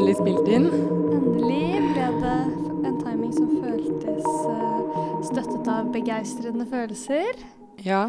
[0.00, 0.66] endelig spilt inn.
[1.12, 2.36] Endelig ble det
[2.88, 4.94] en timing som føltes eh,
[5.28, 7.42] støttet av begeistrende følelser.
[7.84, 8.06] Ja.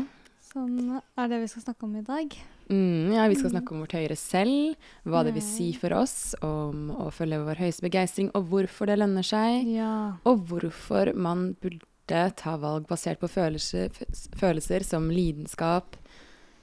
[0.54, 0.78] Som
[1.20, 2.38] er det vi skal snakke om i dag.
[2.72, 6.32] Mm, ja, vi skal snakke om vårt høyere selv, hva det vil si for oss
[6.48, 10.16] om å følge vår høyeste begeistring, og hvorfor det lønner seg, Ja.
[10.24, 13.92] og hvorfor man burde ta valg basert på følelser,
[14.40, 16.00] følelser som lidenskap,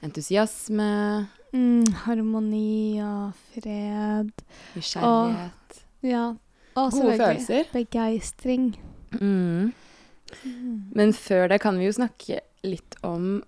[0.01, 4.31] entusiasme, Mm, harmoni og fred.
[4.75, 5.83] nysgjerrighet.
[6.03, 6.35] Ja.
[6.77, 7.63] Og Gode følelser.
[7.73, 8.75] begeistring.
[9.19, 9.73] Mm.
[10.93, 13.41] Men før det kan vi jo snakke litt om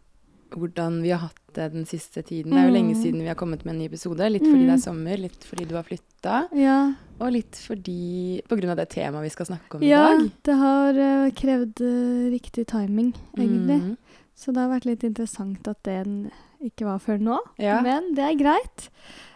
[0.52, 2.52] hvordan vi har hatt det den siste tiden.
[2.52, 3.02] Det er jo lenge Mm.
[3.04, 4.20] siden vi har kommet med en ny episode.
[4.32, 4.74] Litt fordi det Mm.
[4.74, 6.94] er sommer, litt fordi du har flytta, Ja.
[7.22, 10.24] og litt fordi av det temaet vi skal snakke om ja, i dag.
[10.26, 13.82] Ja, det har uh, krevd uh, riktig timing, egentlig.
[13.82, 13.98] Mm.
[14.36, 16.32] Så det har vært litt interessant at den
[16.64, 17.38] ikke var før nå.
[17.62, 17.80] Ja.
[17.86, 18.88] Men det er greit.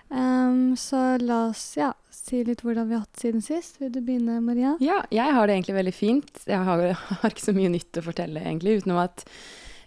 [0.09, 3.79] Um, så la oss ja, si litt hvordan vi har hatt siden sist.
[3.81, 4.75] Vil du begynne, Maria?
[4.83, 6.43] Ja, jeg har det egentlig veldig fint.
[6.47, 6.83] Jeg har,
[7.21, 9.25] har ikke så mye nytt å fortelle, egentlig, utenom at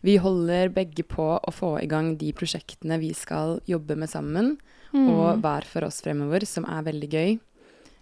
[0.06, 4.56] vi holder begge på å få i gang de prosjektene vi skal jobbe med sammen,
[4.88, 5.04] Mm.
[5.12, 7.34] og hver for oss fremover, som er veldig gøy.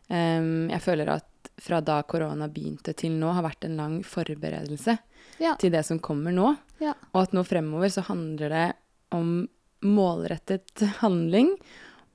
[0.06, 4.94] Um, jeg føler at fra da korona begynte til nå, har vært en lang forberedelse
[5.42, 5.56] Ja.
[5.58, 6.52] til det som kommer nå.
[6.78, 6.92] Ja.
[7.12, 8.66] Og at nå fremover så handler det
[9.14, 9.48] om
[9.86, 11.54] målrettet handling.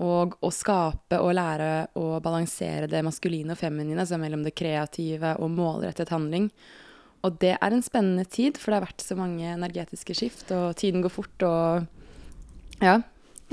[0.01, 5.35] Og å skape og lære å balansere det maskuline og feminine, altså mellom det kreative
[5.37, 6.47] og målrettet handling.
[7.21, 10.73] Og det er en spennende tid, for det har vært så mange energetiske skift, og
[10.79, 11.85] tiden går fort, og
[12.81, 12.95] ja.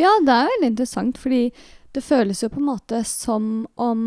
[0.01, 1.51] ja, det er veldig interessant, fordi
[1.93, 4.07] det føles jo på en måte som om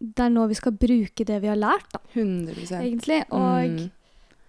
[0.00, 3.24] det er nå vi skal bruke det vi har lært, da, 100 egentlig.
[3.28, 3.90] Og Mm.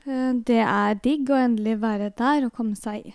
[0.07, 3.11] eh, det er digg å endelig være der og komme seg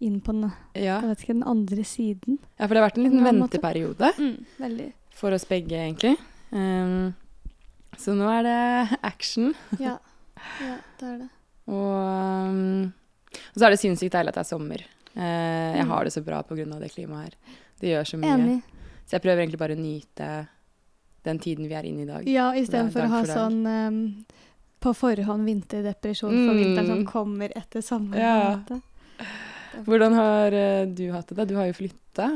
[0.00, 1.00] inn på den, Ja.
[1.00, 2.38] jeg vet ikke, den andre siden.
[2.58, 4.12] ja, for det har vært en liten en venteperiode
[4.60, 4.92] Veldig.
[5.10, 6.16] for oss begge, egentlig.
[6.52, 7.14] Um,
[7.96, 9.54] så nå er det action.
[9.80, 9.98] Ja.
[10.62, 11.28] ja, det er det.
[11.66, 12.92] Og, um,
[13.34, 14.84] og så er det sinnssykt deilig at det er sommer.
[15.16, 15.88] Uh, jeg Mm.
[15.90, 16.78] har det så bra pga.
[16.78, 17.34] det klimaet her.
[17.80, 18.34] Det gjør så mye.
[18.38, 18.62] Enig.
[19.06, 20.48] Så jeg prøver egentlig bare å nyte
[21.24, 22.26] den tiden vi er inne i dag.
[22.28, 24.24] Ja, istedenfor å ha sånn um,
[24.80, 27.06] på forhånd vinterdepresjon for vinteren som Mm.
[27.06, 28.20] kommer etter sommeren.
[28.20, 29.26] Ja.
[29.86, 31.36] Hvordan har eh, du hatt det?
[31.38, 31.44] da?
[31.44, 32.28] Du har jo flytta.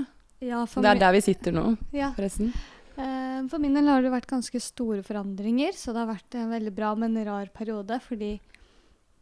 [0.43, 2.13] Ja, Det er der vi sitter nå, ja.
[2.17, 2.53] forresten.
[2.99, 6.51] Eh, for min del har det vært ganske store forandringer, så det har vært en
[6.51, 8.33] veldig bra, men rar periode, fordi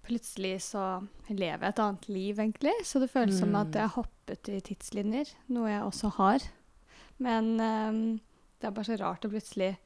[0.06, 0.84] plutselig så
[1.28, 2.72] lever jeg et annet liv, egentlig.
[2.88, 3.60] Så det føles som Mm.
[3.60, 6.40] at jeg har hoppet i tidslinjer, noe jeg også har.
[7.18, 8.20] Men ehm,
[8.60, 9.76] det er bare så rart å plutselig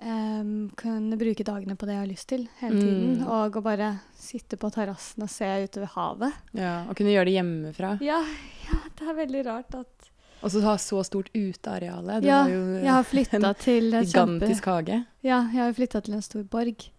[0.00, 3.20] ehm, kunne bruke dagene på det jeg har lyst til, hele tiden.
[3.20, 3.26] Mm.
[3.28, 6.32] Og å bare sitte på terrassen og se utover havet.
[6.52, 7.92] Ja, Og kunne gjøre det hjemmefra.
[8.04, 8.18] Ja,
[8.68, 10.10] ja, det er veldig rart at
[10.42, 12.20] Og så ha så stort uteareale.
[12.20, 13.04] Du Ja, har jo jeg har
[13.48, 14.70] en til gigantisk kjempe...
[14.70, 15.06] hage.
[15.22, 16.90] Ja, jeg har flytta til en stor borg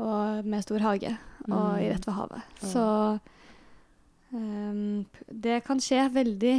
[0.00, 1.16] og med stor hage
[1.48, 1.90] og Mm.
[1.90, 2.42] rett ved havet.
[2.62, 2.68] Ja.
[2.68, 3.20] Så
[4.32, 6.54] um, det kan skje veldig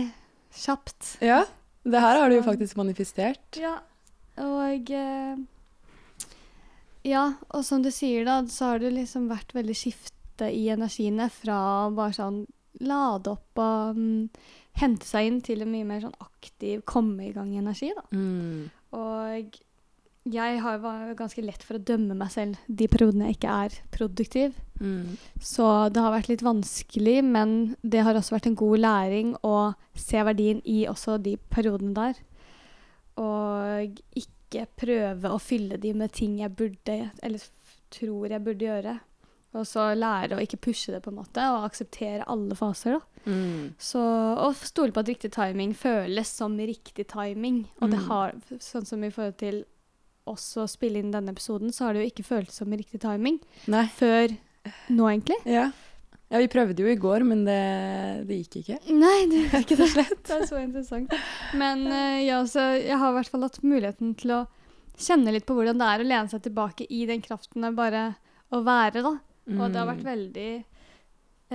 [0.54, 1.16] kjapt.
[1.24, 1.44] Ja,
[1.86, 3.58] det her har du jo faktisk manifestert.
[3.58, 3.78] Ja,
[4.42, 5.42] og eh,
[7.08, 11.30] Ja, og som du sier, da, så har det liksom vært veldig skifte i energiene
[11.34, 12.44] fra bare sånn
[12.82, 14.30] lade opp og mm,
[14.82, 18.06] hente seg inn til en mye mer sånn aktiv, komme i gang-energi, da.
[18.16, 18.70] Mm.
[18.98, 19.60] Og
[20.32, 23.78] jeg har vært ganske lett for å dømme meg selv de periodene jeg ikke er
[23.94, 24.58] produktiv.
[24.78, 25.16] Mm.
[25.42, 29.74] Så det har vært litt vanskelig, men det har også vært en god læring å
[29.98, 32.22] se verdien i også de periodene der.
[33.18, 37.40] Og ikke prøve å fylle de med ting jeg burde, eller
[37.92, 39.00] tror jeg burde gjøre.
[39.54, 43.32] Og så lære å ikke pushe det, på en måte, og akseptere alle faser, da.
[43.32, 43.74] Mm.
[43.78, 47.66] Så å stole på at riktig timing føles som riktig timing.
[47.82, 48.08] Og det Mm.
[48.08, 49.66] har, sånn som i forhold til
[50.26, 53.40] også å spille inn denne episoden, så har det jo ikke føltes som riktig timing
[53.68, 53.88] Nei.
[53.88, 54.38] før
[54.90, 55.36] nå, egentlig.
[55.46, 55.72] Ja.
[56.32, 57.58] Ja, vi prøvde jo i går, men det,
[58.30, 58.78] det gikk ikke.
[58.96, 59.90] Nei, det gikk ikke det.
[59.92, 60.22] slett.
[60.30, 61.14] Det er så interessant.
[61.60, 64.42] Men eh, ja, så jeg har i hvert fall hatt muligheten til å
[65.02, 68.06] kjenne litt på hvordan det er å lene seg tilbake i den kraften av bare
[68.54, 69.14] å være, da.
[69.52, 70.12] Og det har vært Mm.
[70.12, 70.50] veldig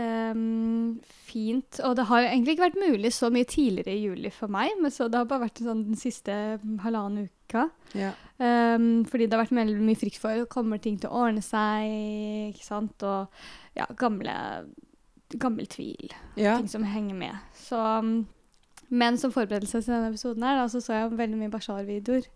[0.00, 1.80] ehm, fint.
[1.84, 4.94] Og det har egentlig ikke vært mulig så mye tidligere i juli for meg, men
[4.94, 6.36] så det har bare vært sånn den siste
[6.84, 7.68] halvannen uka.
[7.96, 8.12] ja.
[8.36, 11.86] Um, fordi det har vært veldig mye frykt for kommer ting til å ordne seg,
[12.50, 13.32] ikke sant, og
[13.78, 14.34] ja, gamle,
[15.40, 16.58] gammel tvil, ja.
[16.58, 17.46] ting som henger med.
[17.56, 18.26] Så, um,
[18.92, 22.28] men som forberedelse til denne episoden her, da, så så jeg veldig mye Bashar-videoer.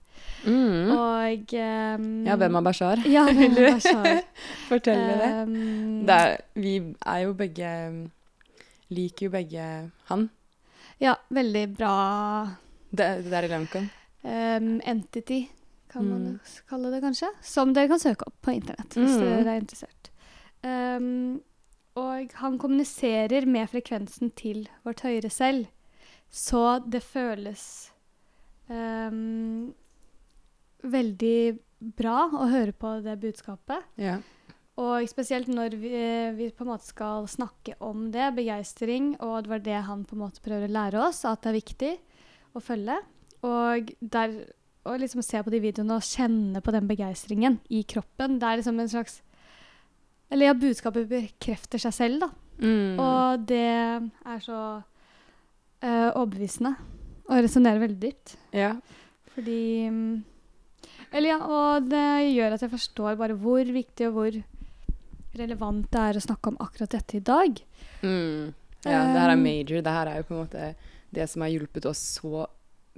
[0.46, 0.90] Mm.
[0.96, 3.02] Og um, Ja, hvem er Bashar?
[3.16, 4.22] Ja, hvem er Bashar?
[4.70, 5.30] fortelle det?
[5.42, 6.74] Um, det er, vi
[7.06, 7.72] er jo begge
[8.90, 9.66] Liker jo begge
[10.08, 10.24] han.
[11.00, 11.92] Ja, veldig bra
[12.90, 13.90] Det, det der i Lankan.
[14.24, 15.44] Um, entity,
[15.92, 16.26] kan man Mm.
[16.32, 19.20] jo også kalle det kanskje, som dere kan søke opp på internett hvis Mm.
[19.22, 20.10] dere er interessert.
[22.00, 25.66] Og han kommuniserer med frekvensen til vårt høyere selv,
[26.30, 27.90] så det føles
[28.70, 29.72] em,
[30.82, 31.38] veldig
[31.96, 33.86] bra å høre på det budskapet.
[34.00, 34.18] Ja.
[34.80, 35.92] Og spesielt når vi,
[36.38, 40.16] vi på en måte skal snakke om det, begeistring, og det var det han på
[40.16, 41.92] en måte prøver å lære oss, at det er viktig
[42.56, 42.96] å følge.
[43.46, 44.36] Og, der,
[44.88, 48.38] å liksom se på de videoene og kjenne på den begeistringen i kroppen.
[48.40, 49.20] Det er liksom en slags
[50.30, 52.28] Eller ja, budskapet bekrefter seg selv, da.
[52.62, 53.00] Mm.
[53.02, 54.60] Og det er så
[55.82, 56.76] eh, overbevisende.
[57.26, 58.36] Og resonnerer veldig dypt.
[58.54, 58.76] ja.
[59.30, 60.14] Fordi mm,
[61.12, 62.04] Eller ja, og det
[62.36, 64.36] gjør at jeg forstår bare hvor viktig og hvor
[65.40, 67.60] relevant det er å snakke om akkurat dette i dag.
[68.02, 68.54] Mm.
[68.84, 69.82] ja, det her er Um, major.
[69.82, 70.74] Det her er jo på en måte
[71.14, 72.46] det som har hjulpet oss så,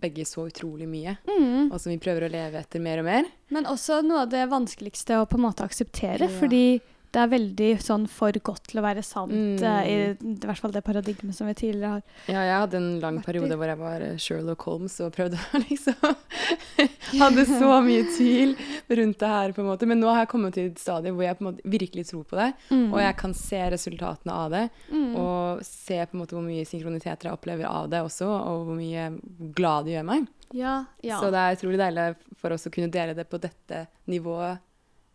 [0.02, 1.70] begge så utrolig mye, Mm.
[1.72, 3.24] og som vi prøver å leve etter mer og mer.
[3.50, 6.38] Men også noe av det vanskeligste å på en måte akseptere, Ja.
[6.40, 6.80] fordi
[7.12, 9.62] det er veldig sånn for godt til å være sant, Mm.
[9.62, 9.96] eh, i,
[10.32, 12.02] i hvert fall det paradigmet som vi tidligere har.
[12.26, 15.60] Ja, jeg hadde en lang periode hvor jeg var eh, Sherlock Holmes og prøvde å
[15.68, 15.94] liksom
[17.22, 18.54] Hadde så mye tvil
[18.88, 19.86] rundt det her, på en måte.
[19.86, 22.24] Men nå har jeg kommet til et stadie hvor jeg på en måte virkelig tror
[22.30, 24.62] på det, og jeg kan se resultatene av det.
[24.90, 25.10] Mm.
[25.20, 28.78] Og se på en måte hvor mye synkroniteter jeg opplever av det også, og hvor
[28.80, 29.10] mye
[29.58, 30.26] glad det gjør meg.
[30.56, 30.74] Ja,
[31.04, 31.20] ja.
[31.20, 32.08] Så det er utrolig deilig
[32.40, 34.60] for oss å kunne dele det på dette nivået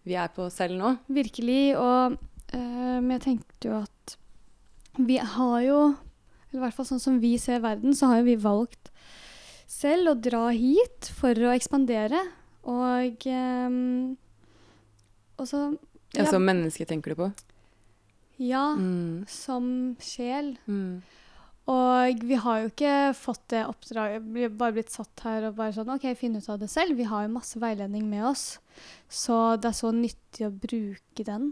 [0.08, 0.96] vi er på selv nå.
[1.12, 1.76] Virkelig.
[1.78, 2.18] Og
[2.54, 4.18] øh, men jeg tenkte jo at
[4.98, 5.80] vi har jo
[6.50, 8.90] Eller i hvert fall sånn som vi ser verden, så har jo vi valgt
[9.68, 12.22] selv å dra hit for å ekspandere.
[12.64, 14.16] Og øh,
[15.38, 15.78] Og så
[16.16, 17.32] Ja, Som menneske, tenker du på?
[18.40, 19.26] ja, Mm.
[19.28, 20.58] som sjel.
[20.68, 21.02] Mm.
[21.68, 25.74] Og vi har jo ikke fått det oppdraget Vi bare blitt satt her og bare
[25.76, 26.96] sånn OK, finn ut av det selv.
[26.96, 28.46] Vi har jo masse veiledning med oss.
[29.12, 31.52] Så det er så nyttig å bruke den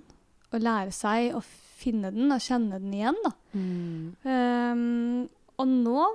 [0.54, 1.42] og lære seg å
[1.76, 3.32] finne den og kjenne den igjen, da.
[3.58, 4.14] Mm.
[4.24, 5.26] Um,
[5.60, 6.06] og nå,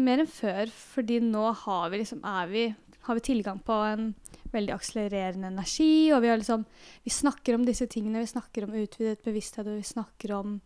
[0.00, 2.64] mer enn før, fordi nå har vi liksom er vi,
[3.04, 4.14] har vi tilgang på en
[4.54, 6.64] veldig akselererende energi, og vi har liksom
[7.04, 8.20] Vi snakker om disse tingene.
[8.22, 10.60] Vi snakker om utvidet bevissthet, og vi snakker om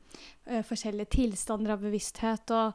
[0.50, 2.72] uh, forskjellige tilstander av bevissthet, og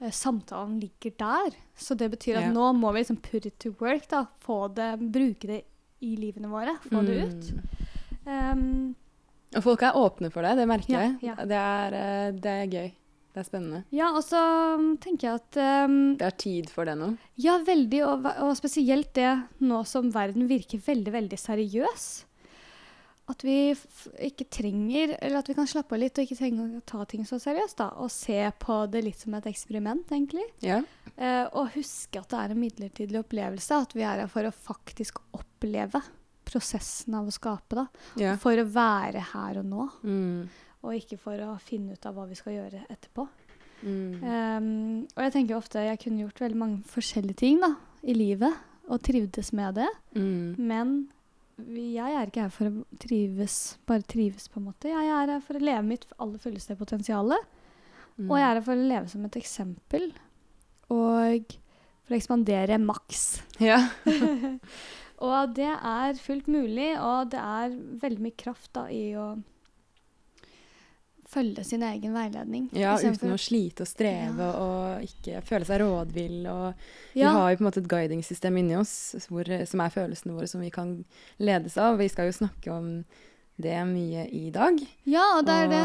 [0.00, 1.54] eh, samtalen ligger der.
[1.76, 2.52] Så det betyr at Ja.
[2.52, 4.26] nå må vi liksom put it to work, da.
[4.40, 5.62] Få det, bruke det
[6.02, 6.76] i livene våre.
[6.90, 7.50] Få det ut.
[7.52, 8.20] Mm.
[8.26, 8.94] Ehm,
[9.56, 11.18] Og folk er åpne for det, det merker Ja, jeg.
[11.22, 11.34] ja.
[11.46, 12.92] Det, er, eh, det er gøy.
[13.36, 13.82] Det er spennende.
[13.92, 14.38] ja, og så
[14.80, 15.58] mm, tenker jeg at
[15.90, 17.10] um, Det er tid for det nå.
[17.36, 19.28] Ja, veldig, og, og spesielt det
[19.60, 22.06] nå som verden virker veldig, veldig seriøs.
[23.28, 23.74] At vi
[24.22, 27.24] ikke trenger, eller at vi kan slappe av litt og ikke trenger å ta ting
[27.26, 27.76] så seriøst.
[27.80, 30.44] da, Og se på det litt som et eksperiment, egentlig.
[30.62, 30.78] Ja.
[31.18, 33.82] Uh, og huske at det er en midlertidig opplevelse.
[33.82, 36.00] At vi er her for å faktisk oppleve
[36.46, 37.74] prosessen av å skape.
[37.82, 37.86] da,
[38.22, 38.36] ja.
[38.38, 40.46] For å være her og nå, Mm.
[40.86, 43.26] Og ikke for å finne ut av hva vi skal gjøre etterpå.
[43.82, 44.22] Mm.
[44.22, 44.68] Um,
[45.12, 47.74] og jeg tenker ofte jeg kunne gjort veldig mange forskjellige ting da,
[48.06, 48.54] i livet,
[48.86, 49.88] og trivdes med det.
[50.14, 50.54] Mm.
[50.62, 50.96] Men
[51.56, 53.58] vi, jeg er ikke her for å trives,
[53.88, 54.92] bare trives, på en måte.
[54.92, 57.52] Jeg er her for å leve mitt aller fulleste potensialet.
[58.16, 58.30] Mm.
[58.30, 60.10] Og jeg er her for å leve som et eksempel.
[60.94, 61.56] Og
[62.06, 63.26] for å ekspandere maks.
[63.58, 63.80] Ja.
[65.24, 69.30] Og det er fullt mulig, og det er veldig mye kraft da, i å
[71.36, 72.66] følge sin egen veiledning.
[72.76, 74.50] ja, uten å slite og streve Ja.
[74.56, 76.40] og ikke føle seg rådvill.
[76.48, 76.74] Og
[77.14, 77.30] vi Ja.
[77.36, 80.60] har jo på en måte et guiding-system inni oss hvor, som er følelsene våre, som
[80.64, 81.04] vi kan
[81.38, 81.98] ledes av.
[81.98, 83.04] Vi skal jo snakke om
[83.58, 84.76] det mye i dag.
[85.08, 85.84] Ja, og det er det.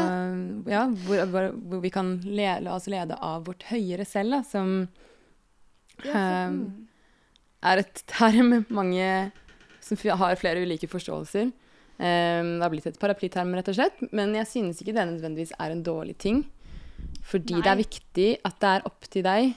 [0.66, 4.30] Og, ja, hvor, hvor, hvor vi kan le, la oss lede av vårt høyere selv,
[4.30, 4.88] da, som
[6.04, 6.86] Ja, mm.
[7.62, 9.30] er et term mange
[9.80, 11.52] som har flere ulike forståelser.
[12.02, 14.00] Ehm, det har blitt et paraplyterm, rett og slett.
[14.12, 16.42] Men jeg synes ikke det nødvendigvis er en dårlig ting.
[17.22, 19.52] Fordi det er viktig at det er opp til deg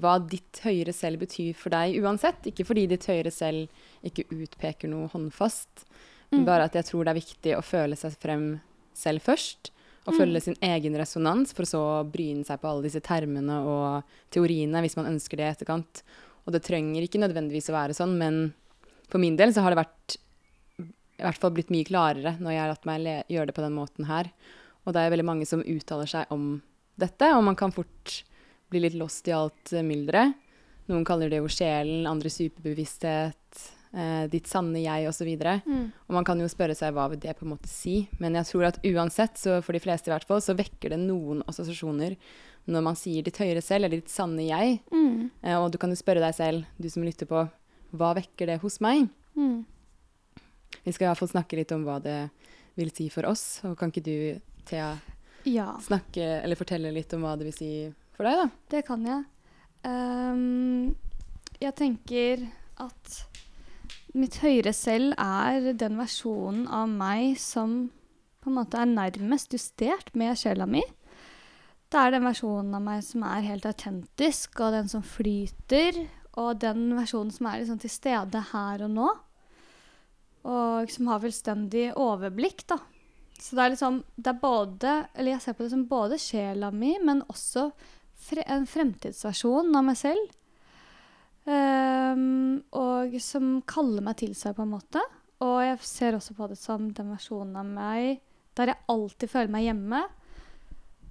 [0.00, 2.46] hva ditt høyere selv betyr for deg uansett.
[2.46, 3.68] Ikke fordi ditt høyere selv
[4.06, 5.86] ikke utpeker noe håndfast.
[6.30, 6.44] Mm.
[6.46, 8.44] Bare at jeg tror det er viktig å føle seg frem
[8.94, 9.72] selv først.
[10.06, 10.18] Og Mm.
[10.18, 14.80] følge sin egen resonans, for så å bryne seg på alle disse termene og teoriene
[14.80, 16.02] hvis man ønsker det i etterkant.
[16.46, 18.54] Og det trenger ikke nødvendigvis å være sånn, men
[19.08, 20.16] for min del så har det vært
[21.20, 23.76] i hvert fall blitt mye klarere når jeg har latt meg gjøre det på den
[23.76, 24.32] måten her.
[24.86, 26.54] Og det er veldig mange som uttaler seg om
[27.00, 28.22] dette, og man kan fort
[28.70, 30.36] bli litt lost i alt eh, mylderet.
[30.90, 33.60] Noen kaller det jo sjelen, andre superbevissthet,
[33.94, 35.30] eh, ditt sanne jeg osv.
[35.30, 35.84] Mm.
[36.08, 38.48] Og man kan jo spørre seg hva vil det på en måte si, men jeg
[38.50, 42.16] tror at uansett, så for de fleste i hvert fall, så vekker det noen assosiasjoner
[42.70, 44.80] når man sier ditt høyere selv, eller ditt sanne jeg.
[44.92, 45.30] Mm.
[45.42, 47.46] Eh, og du kan jo spørre deg selv, du som lytter på,
[47.90, 49.08] hva vekker det hos meg?
[49.38, 49.62] Mm.
[50.84, 52.18] Vi skal i hvert fall snakke litt om hva det
[52.78, 53.60] vil si for oss.
[53.68, 54.16] Og kan ikke du,
[54.68, 54.94] Thea,
[55.48, 57.72] Ja, snakke eller fortelle litt om hva det vil si
[58.16, 58.48] for deg, da?
[58.74, 59.24] det kan jeg.
[59.80, 60.92] Um,
[61.60, 62.44] jeg tenker
[62.80, 63.14] at
[64.16, 67.88] mitt høyere selv er den versjonen av meg som
[68.40, 70.82] på en måte er nærmest justert med sjela mi.
[71.90, 76.04] Det er den versjonen av meg som er helt autentisk, og den som flyter.
[76.38, 79.08] Og den versjonen som er liksom til stede her og nå.
[80.48, 82.78] Og som har fullstendig overblikk, da.
[83.40, 86.70] Så det er liksom Det er både Eller jeg ser på det som både sjela
[86.70, 87.70] mi, men også
[88.20, 90.34] fre en fremtidsversjon av meg selv.
[91.48, 95.00] Um, og som kaller meg til seg, på en måte.
[95.40, 98.20] Og jeg ser også på det som den versjonen av meg
[98.58, 100.02] der jeg alltid føler meg hjemme.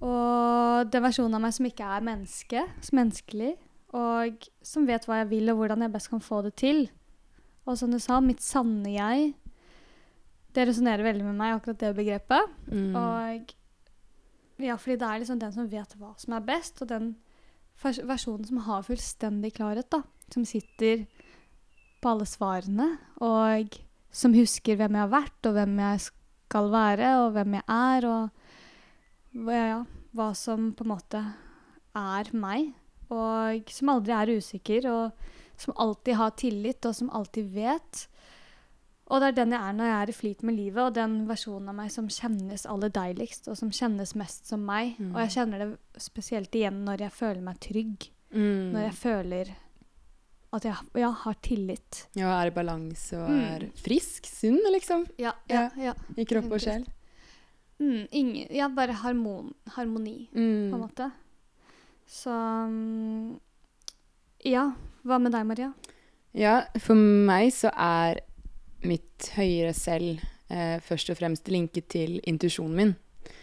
[0.06, 3.52] Og den versjonen av meg som ikke er menneske, som menneskelig.
[3.98, 6.84] Og som vet hva jeg vil, og hvordan jeg best kan få det til.
[7.70, 9.32] Og som du sa, mitt sanne jeg.
[10.50, 12.54] Det resonnerer veldig med meg, akkurat det begrepet.
[12.66, 12.96] Mm.
[12.98, 13.52] Og
[14.60, 17.12] ja, fordi det er liksom den som vet hva som er best, og den
[17.82, 20.02] vers- versjonen som har fullstendig klarhet, da.
[20.34, 21.06] Som sitter
[22.00, 22.88] på alle svarene,
[23.22, 23.78] og
[24.10, 28.06] som husker hvem jeg har vært, og hvem jeg skal være, og hvem jeg er,
[28.10, 29.80] og ja,
[30.18, 31.22] hva som på en måte
[32.00, 32.72] er meg.
[33.10, 35.30] Og som aldri er usikker, og
[35.60, 38.06] som alltid har tillit, og som alltid vet.
[39.10, 41.16] Og det er den jeg er når jeg er i flyt med livet, og den
[41.28, 44.94] versjonen av meg som kjennes aller deiligst, og som kjennes mest som meg.
[45.02, 45.10] Mm.
[45.14, 48.06] Og jeg kjenner det spesielt igjen når jeg føler meg trygg.
[48.30, 48.70] Mm.
[48.76, 49.50] Når jeg føler
[50.52, 52.04] at jeg ja, har tillit.
[52.18, 53.40] Ja, er i balanse og Mm.
[53.42, 55.04] er frisk, sunn, liksom.
[55.18, 55.92] Ja, ja, ja.
[56.16, 56.86] I kropp og sjel.
[57.80, 60.80] Mm, ingen, ja bare harmon, harmoni, på en Mm.
[60.80, 61.10] måte.
[62.06, 62.30] Så
[62.68, 63.38] mm,
[64.44, 64.72] Ja.
[65.06, 65.70] Hva med deg, Maria?
[66.36, 68.20] Ja, for meg så er
[68.86, 70.20] mitt høyere selv
[70.52, 72.92] eh, først og fremst linket til intuisjonen min.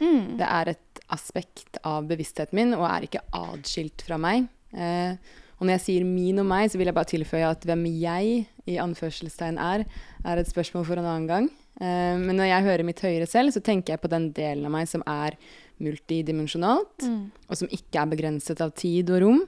[0.01, 0.37] Mm.
[0.39, 4.47] Det er et aspekt av bevisstheten min og er ikke atskilt fra meg.
[4.73, 5.13] Eh,
[5.57, 8.43] og når jeg sier min og meg, så vil jeg bare tilføye at hvem jeg
[8.69, 9.85] i anførselstegn er,
[10.27, 11.47] er et spørsmål for en annen gang.
[11.81, 14.73] Eh, men når jeg hører mitt høyere selv, så tenker jeg på den delen av
[14.77, 15.37] meg som er
[15.81, 17.31] multidimensjonalt, Mm.
[17.49, 19.41] og som ikke er begrenset av tid og rom.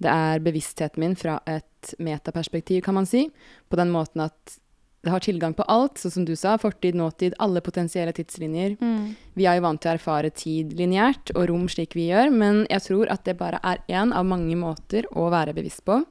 [0.00, 3.26] Det er bevisstheten min fra et metaperspektiv, kan man si.
[3.68, 4.58] På den måten at
[5.00, 8.74] det har tilgang på alt, sånn som du sa, fortid, nåtid, alle potensielle tidslinjer.
[8.80, 9.14] Mm.
[9.36, 12.66] Vi er jo vant til å erfare tid lineært og rom slik vi gjør, men
[12.68, 16.02] jeg tror at det bare er én av mange måter å være bevisst på.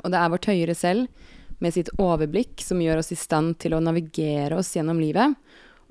[0.00, 1.28] Og det er vårt høyere selv
[1.60, 5.36] med sitt overblikk som gjør oss i stand til å navigere oss gjennom livet.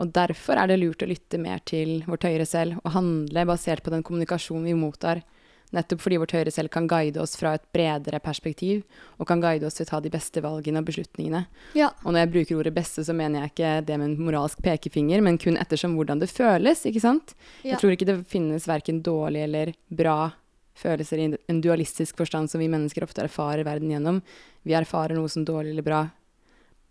[0.02, 3.86] Og derfor er det lurt å lytte mer til vårt høyere selv og handle basert
[3.86, 5.22] på den kommunikasjonen vi mottar.
[5.76, 8.82] Nettopp fordi vårt høyre selv kan guide oss fra et bredere perspektiv,
[9.22, 11.44] og kan guide oss til å ta de beste valgene og beslutningene.
[11.78, 11.92] Ja.
[12.04, 15.22] Og når jeg bruker ordet beste, så mener jeg ikke det med en moralsk pekefinger,
[15.22, 17.36] men kun ettersom hvordan det føles, ikke sant?
[17.62, 17.76] Ja.
[17.76, 20.32] Jeg tror ikke det finnes verken dårlig eller bra
[20.80, 24.22] følelser i en dualistisk forstand som vi mennesker ofte erfarer verden gjennom.
[24.66, 26.00] Vi erfarer noe som dårlig eller bra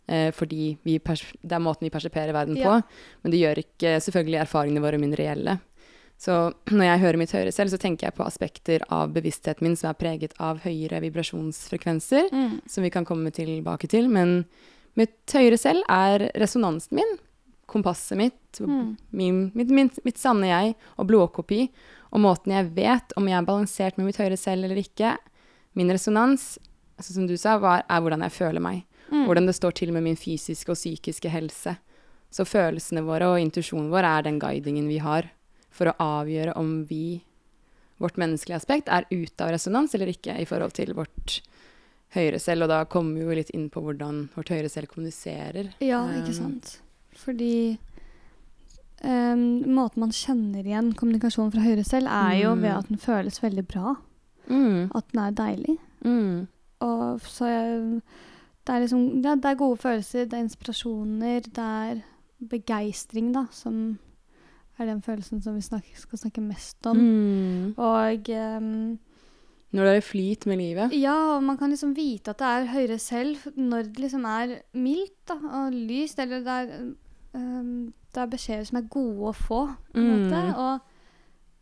[0.08, 2.78] eh, fordi det er måten vi perseperer verden Ja.
[2.78, 5.58] på, men det gjør ikke selvfølgelig erfaringene våre mindre reelle.
[6.18, 9.76] Så når jeg hører mitt høyre selv, så tenker jeg på aspekter av bevisstheten min
[9.78, 12.60] som er preget av høyere vibrasjonsfrekvenser Mm.
[12.66, 14.08] som vi kan komme tilbake til.
[14.08, 14.44] Men
[14.98, 17.18] mitt høyre selv er resonansen min,
[17.68, 18.96] kompasset mitt, Mm.
[19.12, 21.68] min, mitt, mitt, mitt sanne jeg og blodkopi.
[22.10, 25.18] og måten jeg vet om jeg er balansert med mitt høyre selv eller ikke.
[25.76, 26.58] Min resonans,
[26.98, 28.84] altså som du sa, var, er hvordan jeg føler meg.
[29.12, 29.26] Mm.
[29.26, 31.76] Hvordan det står til med min fysiske og psykiske helse.
[32.32, 35.28] Så følelsene våre og intuisjonen vår er den guidingen vi har
[35.70, 37.22] for å avgjøre om vi,
[37.98, 41.40] vårt menneskelige aspekt, er ute av resonans eller ikke i forhold til vårt
[42.14, 42.62] høyere selv.
[42.64, 45.72] Og da kommer vi jo litt inn på hvordan vårt høyere selv kommuniserer.
[45.84, 46.78] Ja, ikke sant.
[47.18, 47.78] Fordi
[49.04, 49.42] um,
[49.75, 52.62] måten man kjenner igjen kommunikasjonen fra høyre selv, er jo Mm.
[52.62, 53.96] ved at den føles veldig bra.
[54.48, 55.78] Mm, At den er deilig.
[56.04, 56.48] mm,
[56.80, 58.02] Og så jeg,
[58.64, 62.02] det er liksom ja, Det er gode følelser, det er inspirasjoner, det er
[62.48, 63.98] begeistring, da, som
[64.78, 66.97] er den følelsen som vi snak, skal snakke mest om.
[66.97, 67.75] mm.
[67.76, 68.99] Og um,
[69.73, 70.92] Når det er flyt med livet.
[70.97, 74.54] Ja, og man kan liksom vite at det er høyere selv når det liksom er
[74.75, 76.92] mildt da, og lyst, eller det er,
[77.35, 80.28] um, det er beskjeder som er gode å få, på en Mm.
[80.30, 80.56] måte.
[80.56, 80.80] Og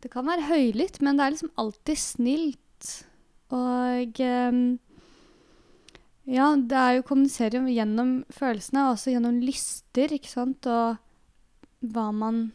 [0.03, 3.05] det kan være høylytt, men det er liksom alltid snilt.
[3.51, 4.79] Og um,
[6.27, 10.97] ja, det er jo kommuniserer gjennom følelsene, og også gjennom lyster, ikke sant, og
[11.81, 12.51] hva man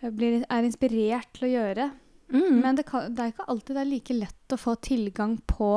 [0.00, 1.90] blir, er inspirert til å gjøre.
[2.32, 2.60] Mm.
[2.60, 5.70] Men det, kan, det er ikke alltid det er like lett å få tilgang på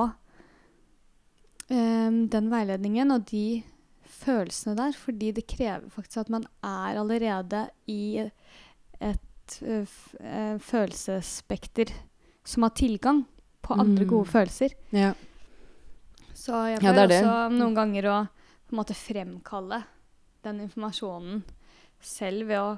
[1.69, 3.61] um, den veiledningen og de
[4.19, 11.93] følelsene der, fordi det krever faktisk at man er allerede i et uh, eh, følelsesspekter
[12.43, 13.23] som har tilgang
[13.61, 14.09] på andre Mm.
[14.09, 14.73] gode følelser.
[14.91, 15.13] Ja.
[16.33, 18.17] Så jeg prøver ja, også noen ganger å
[18.69, 19.83] på en måte fremkalle
[20.45, 21.43] den informasjonen
[21.99, 22.77] selv ved å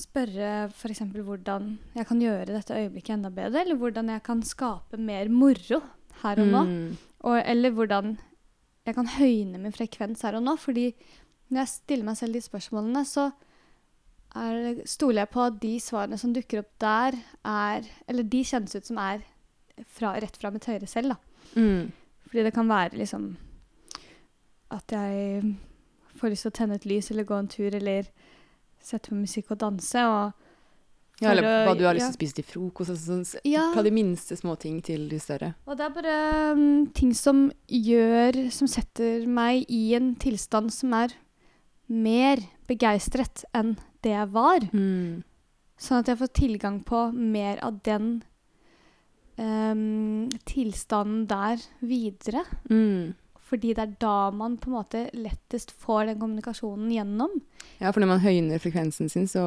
[0.00, 1.02] spørre f.eks.
[1.14, 5.80] hvordan jeg kan gjøre dette øyeblikket enda bedre, eller hvordan jeg kan skape mer moro
[6.22, 6.62] her og nå.
[6.64, 6.96] Mm.
[7.26, 8.16] Og, eller hvordan
[8.86, 10.56] jeg kan høyne min frekvens her og nå.
[10.60, 10.90] Fordi
[11.48, 13.30] når jeg stiller meg selv de spørsmålene, så
[14.36, 18.76] er, stoler jeg på at de svarene som dukker opp der, er Eller de kjennes
[18.76, 19.24] ut som er
[19.84, 21.18] fra, rett fra mitt høyre selv, da.
[21.56, 21.92] Mm.
[22.26, 23.36] Fordi det kan være liksom
[24.74, 25.54] at jeg
[26.18, 28.08] får lyst til å tenne et lys eller gå en tur eller
[28.86, 30.02] sette på musikk og danse.
[30.06, 30.32] Og
[31.22, 32.10] Ja, eller hva du har lyst ja.
[32.12, 32.92] til å spise til frokost.
[32.92, 33.70] Altså, sånn, Ja.
[33.72, 35.54] Fra de minste små ting til de større.
[35.66, 36.16] Og det er bare
[36.52, 41.14] um, ting som gjør Som setter meg i en tilstand som er
[41.86, 44.64] mer begeistret enn det jeg var.
[44.74, 45.22] Mm.
[45.78, 48.24] Sånn at jeg får tilgang på mer av den
[49.38, 52.42] um, tilstanden der videre.
[52.70, 53.14] Mm.
[53.46, 57.36] Fordi det er da man på en måte lettest får den kommunikasjonen gjennom.
[57.78, 59.42] Ja, for når man høyner frekvensen sin, så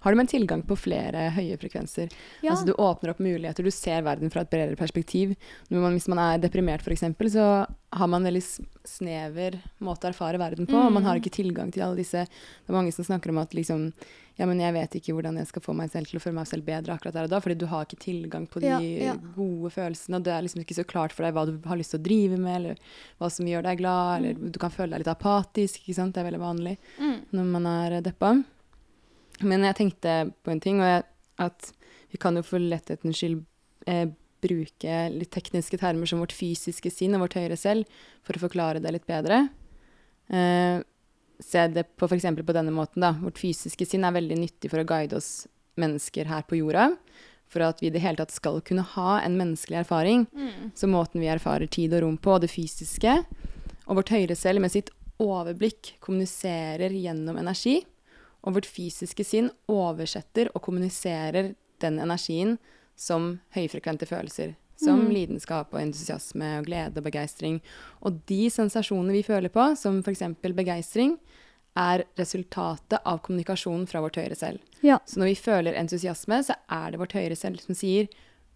[0.00, 2.12] har du mer tilgang på flere høye frekvenser.
[2.42, 5.34] Ja, Altså, du åpner opp muligheter, du ser verden fra et bredere perspektiv.
[5.70, 8.44] Når man, hvis man er deprimert, f.eks., så har man en veldig
[8.86, 10.78] snever måte å erfare verden på.
[10.78, 11.22] Og man har Mm.
[11.22, 13.92] ikke tilgang til alle disse Det er mange som snakker om at liksom
[14.38, 16.46] Ja, men jeg vet ikke hvordan jeg skal få meg selv til å føle meg
[16.46, 19.14] selv bedre akkurat der og da, fordi du har ikke tilgang på de Ja, ja.
[19.36, 21.90] gode følelsene, og det er liksom ikke så klart for deg hva du har lyst
[21.92, 22.76] til å drive med, eller
[23.20, 26.14] hva som gjør deg glad, eller du kan føle deg litt apatisk, ikke sant.
[26.14, 27.18] Det er veldig vanlig mm.
[27.36, 28.34] Når man er deppa.
[29.40, 31.04] Men jeg tenkte på en ting, og jeg,
[31.40, 31.70] at
[32.10, 33.40] vi kan jo for letthetens skyld
[33.88, 34.08] eh,
[34.40, 37.88] bruke litt tekniske termer som vårt fysiske sinn og vårt høyere selv
[38.26, 39.46] for å forklare det litt bedre.
[40.28, 40.82] Eh,
[41.40, 42.28] se det på f.eks.
[42.36, 43.04] på denne måten.
[43.04, 43.14] da.
[43.20, 45.48] Vårt fysiske sinn er veldig nyttig for å guide oss
[45.80, 46.90] mennesker her på jorda.
[47.50, 50.26] For at vi i det hele tatt skal kunne ha en menneskelig erfaring.
[50.32, 50.70] Mm.
[50.76, 53.16] Så måten vi erfarer tid og rom på, og det fysiske,
[53.86, 57.80] og vårt høyre selv med sitt overblikk kommuniserer gjennom energi,
[58.40, 61.54] og vårt fysiske sinn oversetter og kommuniserer
[61.84, 62.56] den energien
[62.96, 64.56] som høyfrekvente følelser.
[64.80, 65.10] Som Mm.
[65.12, 67.60] lidenskap og entusiasme og glede og begeistring.
[68.00, 70.22] Og de sensasjonene vi føler på, som f.eks.
[70.40, 71.18] begeistring,
[71.76, 74.58] er resultatet av kommunikasjonen fra vårt høyre selv.
[74.82, 74.98] Ja.
[75.06, 78.08] Så når vi føler entusiasme, så er det vårt høyre selv som sier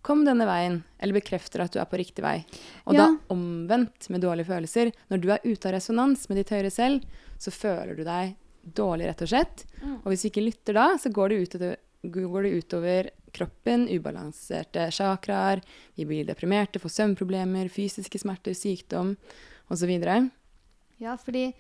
[0.05, 2.45] 'kom denne veien', eller bekrefter at du er på riktig vei.
[2.87, 3.07] Og Ja.
[3.07, 4.93] da omvendt med dårlige følelser.
[5.11, 7.03] Når du er ute av resonans med ditt høyre selv,
[7.39, 8.37] så føler du deg
[8.75, 9.65] dårlig, rett og slett.
[9.83, 9.97] Mm.
[10.05, 14.91] Og hvis du ikke lytter da, så går det utover, går det utover kroppen, ubalanserte
[14.93, 15.63] chakraer,
[15.97, 19.17] vi blir deprimerte, får søvnproblemer, fysiske smerter, sykdom
[19.71, 19.91] osv.
[21.01, 21.53] Ja, fordi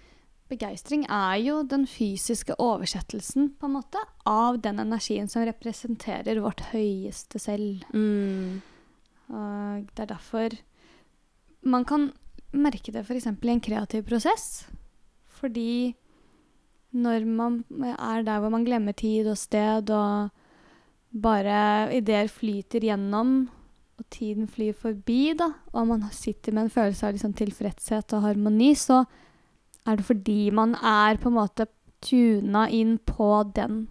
[0.54, 6.62] begeistring er jo den fysiske oversettelsen på en måte av den energien som representerer vårt
[6.72, 7.82] høyeste selv.
[7.92, 8.62] Mm.
[9.34, 10.56] Og det er derfor
[11.64, 12.10] man kan
[12.54, 13.26] merke det f.eks.
[13.26, 14.66] i en kreativ prosess.
[15.26, 15.94] Fordi
[16.94, 17.64] når man
[17.98, 20.30] er der hvor man glemmer tid og sted, og
[21.10, 23.48] bare ideer flyter gjennom,
[23.98, 28.26] og tiden flyr forbi, da, og man sitter med en følelse av liksom tilfredshet og
[28.26, 29.04] harmoni, så
[29.86, 31.66] er det fordi man er på en måte
[32.04, 33.86] tuna inn på den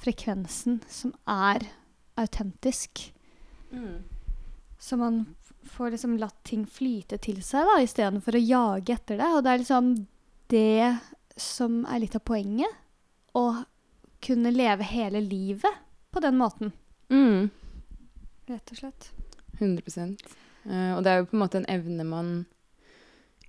[0.00, 1.64] frekvensen som er
[2.16, 3.12] autentisk.
[4.78, 5.22] Så man
[5.66, 9.30] får liksom latt ting flyte til seg, da, istedenfor å jage etter det.
[9.34, 9.92] Og det er liksom
[10.52, 10.98] det
[11.40, 12.72] som er litt av poenget.
[13.36, 13.64] Å
[14.24, 16.72] kunne leve hele livet på den måten,
[17.08, 17.50] Mm.
[18.48, 19.10] rett og slett.
[19.60, 20.16] 100
[20.66, 22.30] uh, Og det er jo på en måte en evne man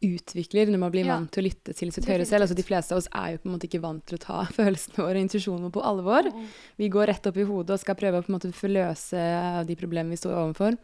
[0.04, 2.46] utvikler når man blir vant til å lytte til sitt høyre selv.
[2.46, 4.44] Altså De fleste av oss er jo på en måte ikke vant til å ta
[4.58, 6.30] følelsene våre og intuisjonen vår på alvor.
[6.78, 9.24] Vi går rett opp i hodet og skal prøve å på en måte få løse
[9.68, 10.78] de problemene vi står overfor.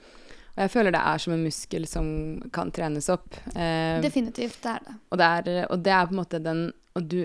[0.54, 2.08] Og jeg føler det er som en muskel som
[2.54, 3.38] kan trenes opp.
[3.56, 4.98] Eh, Definitivt, det er det.
[5.10, 7.24] og, det er, og det er på en måte den og du,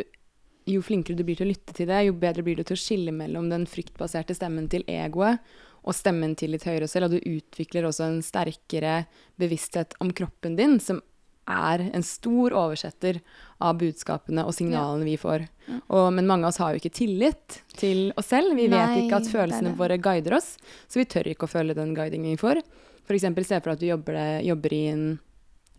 [0.68, 2.81] Jo flinkere du blir til å lytte til det, jo bedre blir du til å
[2.81, 5.40] skille mellom den fryktbaserte stemmen til egoet
[5.88, 9.07] og stemmen til litt høyre selv, og du utvikler også en sterkere
[9.40, 11.01] bevissthet om kroppen din, som
[11.48, 13.20] er en stor oversetter
[13.64, 15.46] av budskapene og signalene vi får.
[15.68, 15.78] Ja.
[15.87, 18.54] Og, men mange av oss har jo ikke tillit til oss selv.
[18.58, 19.78] Vi vet ikke at følelsene det.
[19.80, 20.54] våre guider oss,
[20.88, 22.62] så vi tør ikke å følge den guidingen vi får.
[23.08, 25.04] Eksempel se for deg at du jobber, jobber i en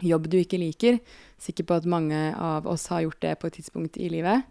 [0.06, 1.00] jobb du ikke liker.
[1.42, 4.48] Sikker på at mange av oss har gjort det på et tidspunkt i livet.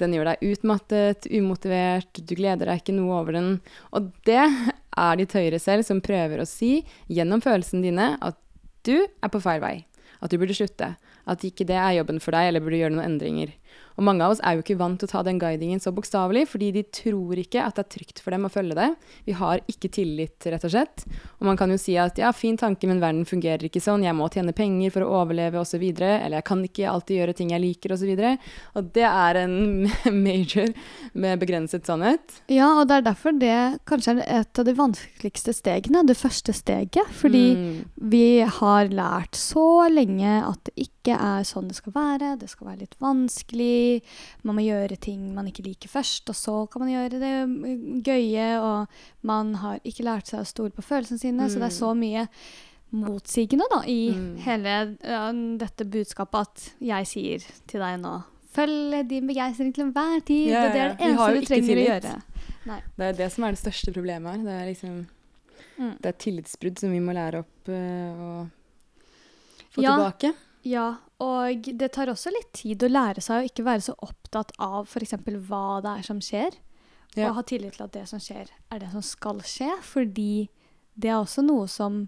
[0.00, 3.50] Den gjør deg utmattet, umotivert, du gleder deg ikke noe over den.
[3.92, 6.78] Og det er ditt høyre selv som prøver å si
[7.12, 8.38] gjennom følelsene dine at
[8.86, 9.76] du er på feil vei.
[10.22, 10.94] At du burde slutte.
[11.26, 13.52] At ikke det er jobben for deg, eller burde gjøre noen endringer.
[13.96, 16.46] Og mange av oss er jo ikke vant til å ta den guidingen så bokstavelig,
[16.52, 18.88] fordi de tror ikke at det er trygt for dem å følge det.
[19.28, 21.04] Vi har ikke tillit, rett og slett.
[21.40, 24.16] Og man kan jo si at ja, fin tanke, men verden fungerer ikke sånn, jeg
[24.16, 25.84] må tjene penger for å overleve, osv.
[26.00, 28.12] Eller jeg kan ikke alltid gjøre ting jeg liker, osv.
[28.12, 29.56] Og, så og det er en
[30.26, 30.72] major
[31.12, 32.40] med begrenset sannhet.
[32.52, 33.58] Ja, og det er derfor det
[33.88, 37.12] kanskje er et av de vanskeligste stegene, det første steget.
[37.22, 37.70] Fordi mm.
[38.12, 38.26] vi
[38.60, 42.84] har lært så lenge at det ikke er sånn det skal være, det skal være
[42.84, 43.61] litt vanskelig
[44.46, 48.02] man må gjøre ting man ikke liker først, og så kan man gjøre det mm,
[48.06, 51.52] gøye, og man har ikke lært seg å stole på følelsene sine, mm.
[51.52, 52.04] så det er så mm.
[52.04, 52.26] mye
[52.92, 54.28] motsigende da, i mm.
[54.44, 55.24] hele ja,
[55.62, 58.18] dette budskapet at jeg sier til deg nå
[58.52, 60.50] Følg din begeistring til enhver tid.
[60.50, 60.72] Ja, ja, ja.
[60.72, 62.10] Det er det eneste du trenger å gjøre.
[62.68, 62.78] Nei.
[62.98, 64.42] Det er det som er det største problemet her.
[64.44, 64.98] Det er liksom
[65.78, 65.94] mm.
[66.02, 68.32] Det er tillitsbrudd som vi må lære opp uh, å
[69.72, 70.34] få tilbake.
[70.68, 70.84] Ja,
[71.22, 74.88] og det tar også litt tid å lære seg å ikke være så opptatt av
[74.88, 75.14] f.eks.
[75.46, 76.56] hva det er som skjer,
[77.14, 77.28] ja.
[77.28, 80.48] og ha tillit til at det som skjer, er det som skal skje, fordi
[80.94, 82.04] det er også noe som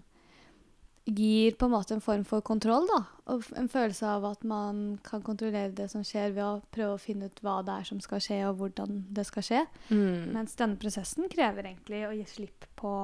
[1.05, 3.03] gir på en måte en form for kontroll, da.
[3.29, 7.01] Og en følelse av at man kan kontrollere det som skjer, ved å prøve å
[7.01, 9.61] finne ut hva det er som skal skje, og hvordan det skal skje.
[9.91, 10.33] Mm.
[10.33, 12.95] Mens denne prosessen krever egentlig å gi slipp på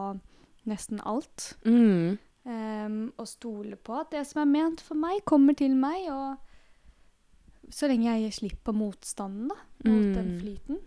[0.70, 1.54] nesten alt.
[1.66, 2.18] Mm.
[2.42, 6.08] Um, og stole på at det som er ment for meg, kommer til meg.
[6.10, 10.16] Og så lenge jeg gir slipp på motstanden da, mot mm.
[10.18, 10.82] den flyten.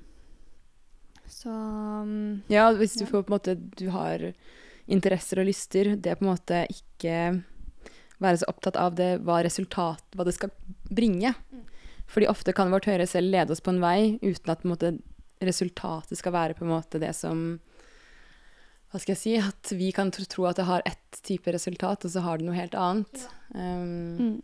[1.31, 3.11] Så um, Ja, hvis du ja.
[3.11, 4.27] får på en måte Du har
[4.85, 7.15] interesser og lyster, det er på en måte ikke
[8.21, 10.53] være så opptatt av det, hva resultat, hva det skal
[10.91, 11.33] bringe.
[11.53, 11.63] Mm.
[12.11, 14.93] Fordi ofte kan vårt høyre selv lede oss på en vei uten at måte,
[15.45, 17.59] resultatet skal være på en måte det som
[18.95, 22.13] hva skal jeg si, at vi kan tro at det har ett type resultat, og
[22.13, 23.25] så har det noe helt annet.
[23.51, 24.37] Ja, um,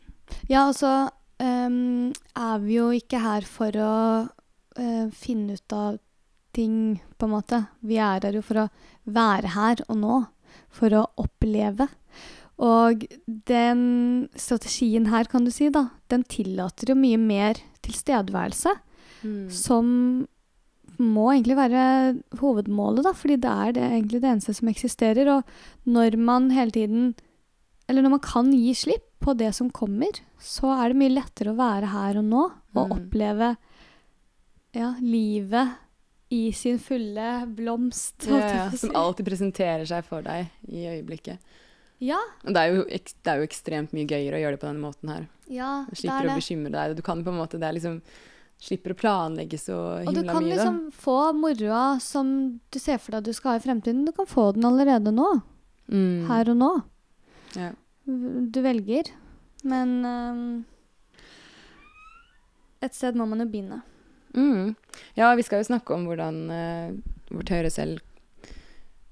[0.51, 0.91] ja og så
[1.39, 3.95] um, er vi jo ikke her for å
[4.27, 6.01] uh, finne ut av
[6.51, 7.63] ting, på en måte.
[7.87, 8.69] Vi er her jo for å
[9.07, 10.19] være her og nå.
[10.75, 11.87] For å oppleve.
[12.59, 13.07] Og
[13.47, 13.85] den
[14.35, 18.75] strategien her, kan du si, da, den tillater jo mye mer tilstedeværelse.
[19.23, 19.47] Mm.
[19.55, 19.95] Som
[21.03, 21.83] må egentlig være
[22.41, 25.31] hovedmålet, da, fordi det er det, egentlig det eneste som eksisterer.
[25.35, 27.13] Og når man hele tiden
[27.91, 31.51] Eller når man kan gi slipp på det som kommer, så er det mye lettere
[31.51, 32.93] å være her og nå og mm.
[32.95, 33.49] oppleve
[34.79, 35.75] ja, livet
[36.31, 38.29] i sin fulle blomst.
[38.31, 41.43] Ja, ja, som alltid presenterer seg for deg i øyeblikket.
[42.01, 42.21] Ja.
[42.47, 45.11] Det er, jo, det er jo ekstremt mye gøyere å gjøre det på denne måten
[45.13, 45.27] her.
[45.51, 46.95] Ja, du slipper å bekymre deg.
[46.97, 47.99] Du kan på en måte, det er liksom
[48.61, 50.11] slipper å planlegge så himla mye.
[50.11, 53.55] Og du kan mye, liksom få moroa som du ser for deg at du skal
[53.55, 54.05] ha i fremtiden.
[54.05, 55.31] Du kan få den allerede nå.
[55.91, 56.27] Mm.
[56.29, 56.73] Her og nå.
[57.57, 57.71] Ja.
[58.05, 59.09] Du velger.
[59.67, 60.45] Men um,
[62.85, 63.81] et sted må man jo begynne.
[64.37, 64.77] Mm.
[65.19, 66.93] Ja, vi skal jo snakke om hvordan uh,
[67.33, 68.05] vårt høyre selv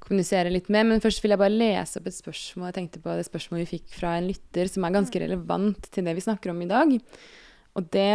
[0.05, 0.87] kommuniserer litt mer.
[0.89, 2.69] Men først vil jeg bare lese opp et spørsmål.
[2.71, 6.09] Jeg tenkte på det spørsmålet vi fikk fra en lytter, som er ganske relevant til
[6.09, 6.95] det vi snakker om i dag.
[7.79, 8.15] Og det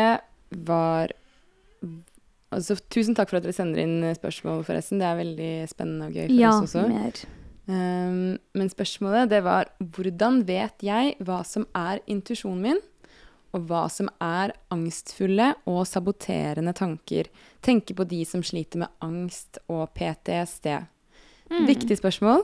[0.67, 1.13] var
[2.53, 5.01] Altså, tusen takk for at dere sender inn spørsmål, forresten.
[5.01, 6.85] Det er veldig spennende og gøy for ja, oss også.
[6.91, 7.23] Mer.
[7.63, 12.81] Um, men spørsmålet det var hvordan vet jeg hva som er intuisjonen min,
[13.53, 17.29] og hva som er angstfulle og saboterende tanker?
[17.63, 20.73] Tenke på de som sliter med angst og PTSD.
[21.53, 21.67] Mm.
[21.69, 22.43] Viktig spørsmål.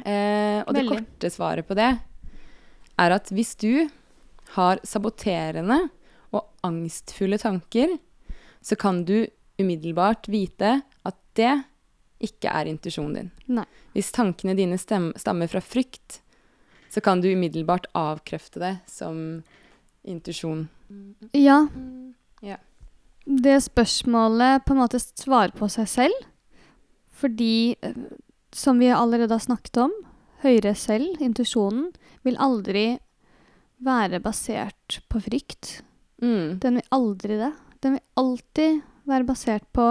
[0.00, 0.76] Uh, og Veldig.
[0.76, 1.90] det korte svaret på det
[3.00, 3.88] er at hvis du
[4.56, 5.88] har saboterende
[6.30, 7.96] og angstfulle tanker,
[8.60, 9.26] så kan du
[9.60, 11.52] umiddelbart vite at det
[12.20, 13.30] ikke er intuisjonen din.
[13.56, 13.66] Nei.
[13.94, 16.20] Hvis tankene dine stammer fra frykt,
[16.90, 19.40] så kan du umiddelbart avkrefte det som
[20.02, 20.66] intuisjon.
[21.36, 21.62] Ja.
[22.44, 22.58] ja.
[23.24, 26.26] Det spørsmålet på en måte svarer på seg selv,
[27.20, 27.96] fordi, eh,
[28.56, 29.94] som vi allerede har snakket om,
[30.44, 31.90] høyre selv, intuisjonen,
[32.24, 32.98] vil aldri
[33.84, 35.80] være basert på frykt.
[36.20, 36.58] Mm.
[36.62, 37.52] Den vil aldri det.
[37.80, 39.88] Den vil alltid være basert på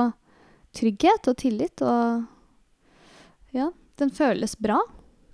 [0.77, 2.25] trygghet og tillit, og
[3.55, 4.79] ja, den føles bra.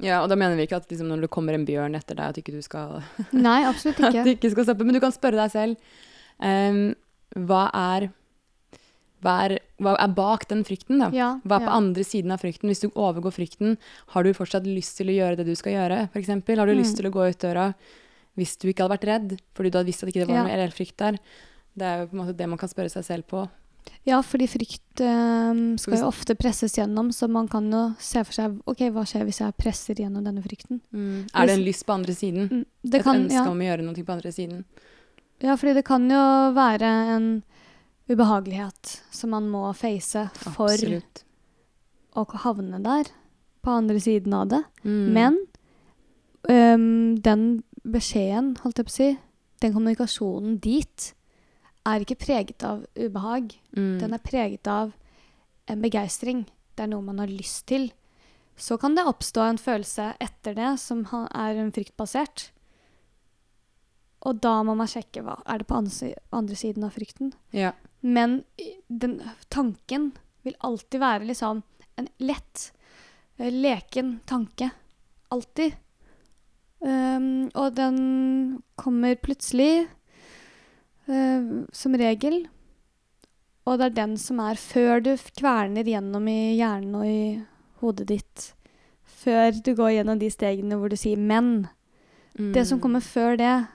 [0.03, 2.33] Ja, og da mener vi ikke at liksom, når det kommer en bjørn etter deg,
[2.33, 2.99] at ikke du skal
[3.47, 4.11] Nei, absolutt ikke.
[4.21, 4.87] at du ikke skal stoppe.
[4.87, 5.75] Men du kan spørre deg selv
[6.43, 6.81] um,
[7.47, 7.63] hva,
[7.95, 8.09] er,
[9.23, 11.11] hva, er, hva er bak den frykten, da?
[11.15, 11.77] Ja, hva er på ja.
[11.79, 12.71] andre siden av frykten?
[12.71, 13.77] Hvis du overgår frykten,
[14.15, 16.33] har du fortsatt lyst til å gjøre det du skal gjøre, f.eks.?
[16.33, 16.81] Har du mm.
[16.81, 17.69] lyst til å gå ut døra
[18.35, 20.47] hvis du ikke hadde vært redd, fordi du hadde visst at ikke det var ja.
[20.47, 21.19] noe reell frykt der?
[21.75, 23.45] Det er jo på en måte det man kan spørre seg selv på.
[24.05, 28.37] Ja, fordi frykt um, skal jo ofte presses gjennom, så man kan jo se for
[28.37, 30.81] seg OK, hva skjer hvis jeg presser gjennom denne frykten?
[31.33, 32.49] Er det en lyst på andre siden?
[32.51, 34.63] Mm, Det Et kan, ønske ja, om å gjøre noe på andre siden?
[35.43, 36.23] ja, fordi det kan jo
[36.55, 37.27] være en
[38.09, 41.23] ubehagelighet som man må face for Absolutt.
[42.13, 43.09] å havne der,
[43.65, 44.61] på andre siden av det.
[44.85, 45.05] Mm.
[45.17, 45.39] Men
[46.45, 49.09] um, den beskjeden, holdt jeg på å si,
[49.63, 51.11] den kommunikasjonen dit,
[51.85, 53.53] er ikke preget av ubehag.
[53.77, 53.99] mm.
[54.01, 54.95] Den er preget av
[55.69, 56.45] en begeistring.
[56.75, 57.91] Det er noe man har lyst til.
[58.57, 62.49] Så kan det oppstå en følelse etter det som er fryktbasert.
[64.25, 67.33] Og da må man sjekke hva er det på andre, siden av frykten.
[67.53, 67.73] Ja.
[68.01, 68.43] Men
[68.87, 69.19] den
[69.53, 70.13] tanken
[70.45, 71.61] vil alltid være liksom
[71.99, 72.71] en lett,
[73.37, 74.71] eh, leken tanke.
[75.29, 75.75] Alltid.
[76.85, 77.95] Um, og den
[78.77, 79.87] kommer plutselig,
[81.09, 82.43] uh, som regel.
[83.65, 87.21] Og det er den som er før du kverner gjennom i hjernen og i
[87.81, 88.51] hodet ditt.
[89.25, 91.65] Før du går gjennom de stegene hvor du sier 'men'.
[92.53, 92.81] Det som Mm.
[92.81, 93.67] kommer før det,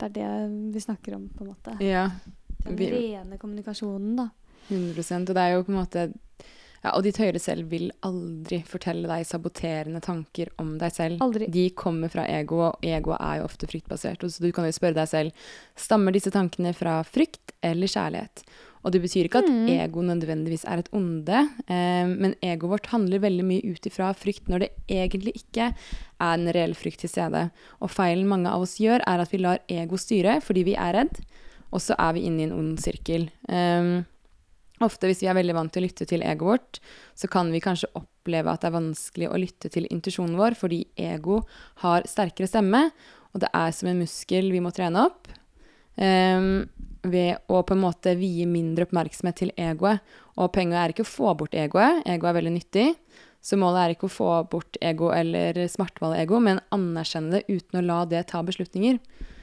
[0.00, 0.08] det er
[0.48, 1.76] det vi snakker om, på en måte.
[1.82, 2.10] Ja,
[2.64, 4.28] Den vi- rene kommunikasjonen, da.
[4.70, 6.14] 100 Og det er jo på en måte
[6.84, 11.22] ja, Og ditt høyre selv vil aldri fortelle deg saboterende tanker om deg selv.
[11.24, 11.48] Aldri.
[11.50, 14.20] De kommer fra ego, og egoet er jo ofte fryktbasert.
[14.28, 15.32] Så du kan jo spørre deg selv
[15.80, 18.44] stammer disse tankene fra frykt eller kjærlighet.
[18.84, 19.68] Og det betyr ikke at Mm.
[19.80, 21.38] ego nødvendigvis er et onde,
[21.72, 25.72] eh, men egoet vårt handler veldig mye ut ifra frykt når det egentlig ikke
[26.20, 27.50] er en reell frykt til stede.
[27.80, 30.92] Og feilen mange av oss gjør, er at vi lar ego styre fordi vi er
[30.92, 31.16] redd,
[31.72, 33.30] og så er vi inne i en ond sirkel.
[33.48, 34.04] Um,
[34.86, 36.80] ofte hvis vi er veldig vant til å lytte til egoet vårt,
[37.18, 40.84] så kan vi kanskje oppleve at det er vanskelig å lytte til intuisjonen vår, fordi
[41.00, 41.42] ego
[41.84, 42.86] har sterkere stemme,
[43.34, 45.30] og det er som en muskel vi må trene opp.
[45.94, 46.66] Um,
[47.04, 50.00] ved å på en måte vie mindre oppmerksomhet til egoet.
[50.40, 52.88] Og poenget er ikke å få bort egoet, ego er veldig nyttig.
[53.44, 57.84] Så målet er ikke å få bort ego eller smartvalg-ego, men anerkjenne det uten å
[57.84, 58.98] la det ta beslutninger.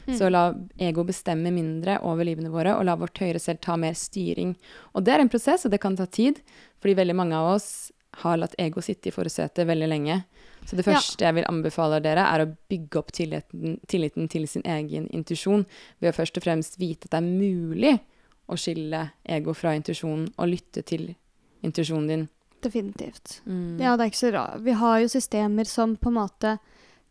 [0.08, 3.94] Så la ego bestemme mindre over livene våre, og la vårt høyre selv ta mer
[3.94, 4.56] styring.
[4.96, 6.42] Og det er en prosess, og det kan ta tid,
[6.82, 7.92] fordi veldig mange av oss
[8.24, 10.24] har latt ego sitte i forsetet veldig lenge.
[10.66, 10.94] Så det Ja.
[10.94, 15.66] første jeg vil anbefale dere, er å bygge opp tilliten, tilliten til sin egen intuisjon
[16.02, 18.00] ved å først og fremst vite at det er mulig
[18.50, 21.16] å skille ego fra intuisjonen og lytte til
[21.64, 22.30] intuisjonen din.
[22.62, 23.42] Definitivt.
[23.48, 23.80] Mm.
[23.80, 24.62] Ja, det er ikke så rart.
[24.62, 26.60] Vi har jo systemer som på en måte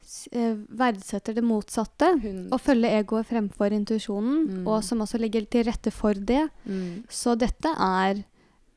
[0.03, 2.13] verdsetter det motsatte.
[2.21, 2.49] 100.
[2.53, 4.67] Og følger egoet fremfor intuisjonen, Mm.
[4.67, 6.49] og som også legger til rette for det.
[6.67, 7.05] Mm.
[7.09, 8.23] Så dette er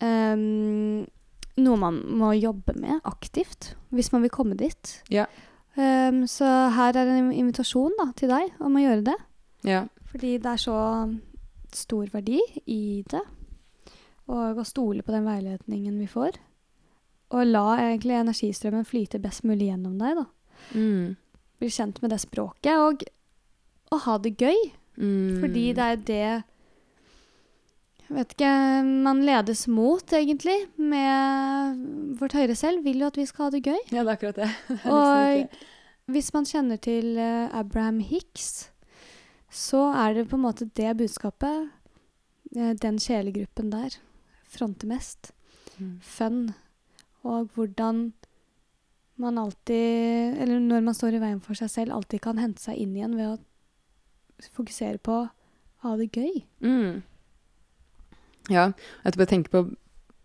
[0.01, 1.05] um,
[1.57, 5.03] noe man må jobbe med aktivt hvis man vil komme dit.
[5.09, 5.25] Ja.
[5.75, 9.17] Um, så her er en invitasjon da, til deg om å gjøre det.
[9.63, 9.85] Ja.
[10.11, 10.77] Fordi det er så
[11.73, 13.21] stor verdi i det.
[14.29, 16.37] Og å stole på den veiledningen vi får.
[17.33, 20.15] Og la egentlig energistrømmen flyte best mulig gjennom deg.
[20.19, 20.25] da.
[20.71, 21.15] Mm.
[21.59, 23.03] Bli kjent med det språket, og,
[23.91, 24.57] og ha det gøy.
[24.97, 25.39] Mm.
[25.41, 26.25] Fordi det er det
[28.03, 28.49] jeg vet ikke,
[28.83, 31.79] man ledes mot, egentlig, med
[32.19, 32.83] vårt høyre selv.
[32.85, 33.79] Vil jo at vi skal ha det gøy.
[33.89, 34.49] Ja, det er akkurat det.
[34.67, 38.69] det er liksom Og hvis man kjenner til uh, Abraham Hicks,
[39.49, 41.71] så er det på en måte det budskapet
[42.57, 43.95] uh, den sjelegruppen der
[44.51, 45.31] fronter mest.
[45.79, 45.97] Mm.
[46.03, 46.43] Fun.
[47.23, 48.11] Og hvordan
[49.25, 52.79] man alltid, eller når man står i veien for seg selv, alltid kan hente seg
[52.79, 55.29] inn igjen ved å fokusere på å
[55.83, 56.43] ha det gøy.
[56.63, 57.01] Mm.
[58.51, 58.71] Ja,
[59.03, 59.63] jeg bare tenker på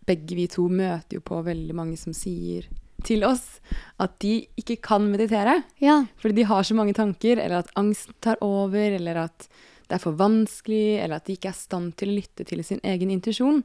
[0.09, 2.67] begge vi to møter jo på veldig mange som sier
[3.05, 3.59] til oss
[4.01, 5.61] at de ikke kan meditere.
[5.83, 6.01] Ja.
[6.19, 9.47] Fordi de har så mange tanker, eller at angsten tar over, eller at
[9.89, 12.63] det er for vanskelig, eller at de ikke er i stand til å lytte til
[12.65, 13.63] sin egen intuisjon.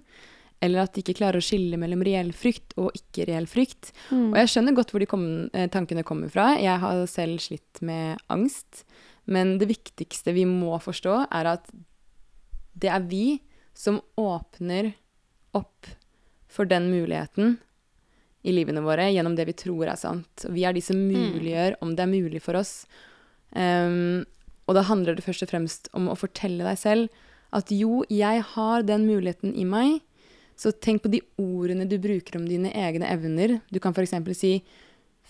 [0.65, 3.93] Eller at de ikke klarer å skille mellom reell frykt og ikke reell frykt.
[4.09, 4.31] Mm.
[4.31, 6.55] Og jeg skjønner godt hvor de kom, eh, tankene kommer fra.
[6.57, 8.85] Jeg har selv slitt med angst.
[9.29, 11.69] Men det viktigste vi må forstå, er at
[12.75, 13.27] det er vi
[13.77, 14.93] som åpner
[15.57, 15.89] opp
[16.51, 17.59] for den muligheten
[18.45, 20.47] i livene våre gjennom det vi tror er sant.
[20.53, 22.85] Vi er de som muliggjør om det er mulig for oss.
[23.57, 24.25] Um,
[24.69, 27.23] og da handler det først og fremst om å fortelle deg selv
[27.55, 30.03] at jo, jeg har den muligheten i meg.
[30.57, 33.59] Så tenk på de ordene du bruker om dine egne evner.
[33.73, 34.15] Du kan f.eks.
[34.39, 34.59] si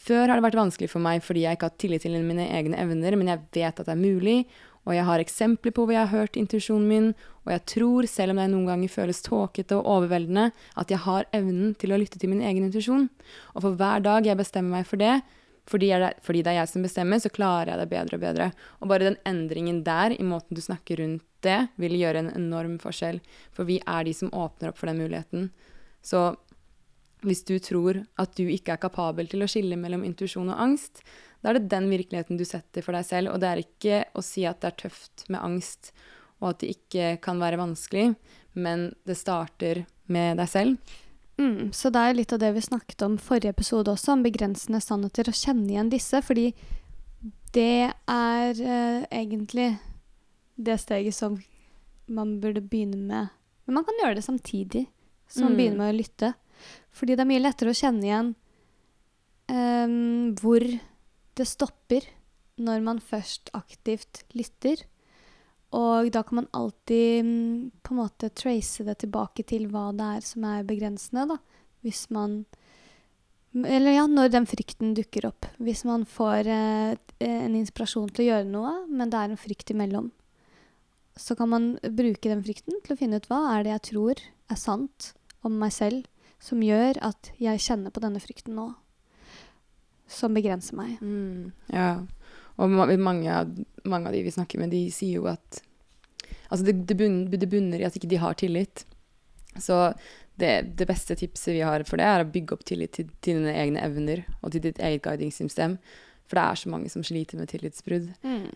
[0.05, 2.49] før har det vært vanskelig for meg fordi jeg ikke har hatt tillit til mine
[2.51, 4.39] egne evner, men jeg vet at det er mulig,
[4.85, 7.07] og jeg har eksempler på hvor jeg har hørt intuisjonen min,
[7.47, 11.29] og jeg tror, selv om det noen ganger føles tåkete og overveldende, at jeg har
[11.37, 13.09] evnen til å lytte til min egen intuisjon.
[13.55, 15.23] Og for hver dag jeg bestemmer meg for det,
[15.71, 18.49] fordi, det, fordi det er jeg som bestemmer, så klarer jeg det bedre og bedre.
[18.81, 22.77] Og bare den endringen der, i måten du snakker rundt det, vil gjøre en enorm
[22.83, 23.21] forskjell.
[23.57, 25.49] For vi er de som åpner opp for den muligheten.
[26.05, 26.35] Så
[27.25, 31.01] hvis du tror at du ikke er kapabel til å skille mellom intuisjon og angst,
[31.41, 33.33] da er det den virkeligheten du setter for deg selv.
[33.33, 35.95] Og det er ikke å si at det er tøft med angst,
[36.43, 38.11] og at det ikke kan være vanskelig,
[38.61, 40.95] men det starter med deg selv.
[41.39, 44.81] Mm, så det er litt av det vi snakket om forrige episode også, om begrensende
[44.81, 46.21] sannheter, å kjenne igjen disse.
[46.23, 46.53] Fordi
[47.55, 49.79] det er eh, egentlig
[50.57, 51.41] det steget som
[52.07, 53.29] man burde begynne med.
[53.67, 54.87] Men man kan gjøre det samtidig
[55.27, 55.59] som man Mm.
[55.59, 56.35] begynner med å lytte.
[56.95, 58.35] Fordi det er mye lettere å kjenne igjen
[59.49, 60.61] ehm, hvor
[61.35, 62.07] det stopper
[62.59, 64.85] når man først aktivt lytter.
[65.75, 70.11] Og da kan man alltid mm, på en måte trace det tilbake til hva det
[70.19, 71.39] er som er begrensende, da.
[71.85, 72.45] Hvis man
[73.55, 75.47] Eller ja, når den frykten dukker opp.
[75.63, 79.71] Hvis man får eh, en inspirasjon til å gjøre noe, men det er en frykt
[79.71, 80.09] imellom.
[81.15, 84.23] Så kan man bruke den frykten til å finne ut hva er det jeg tror
[84.51, 85.13] er sant
[85.47, 86.09] om meg selv,
[86.43, 88.73] som gjør at jeg kjenner på denne frykten nå.
[90.11, 90.99] Som begrenser meg.
[90.99, 92.03] Mm, ja.
[92.63, 93.51] Og mange av,
[93.85, 95.63] mange av de vi snakker med, de sier jo at
[96.53, 98.85] Altså, det, det, bunner, det bunner i at ikke de har tillit.
[99.59, 99.75] Så
[100.39, 103.41] det, det beste tipset vi har for det, er å bygge opp tillit til, til
[103.41, 105.79] dine egne evner og til ditt eget guidingssystem.
[106.29, 108.13] For det er så mange som sliter med tillitsbrudd.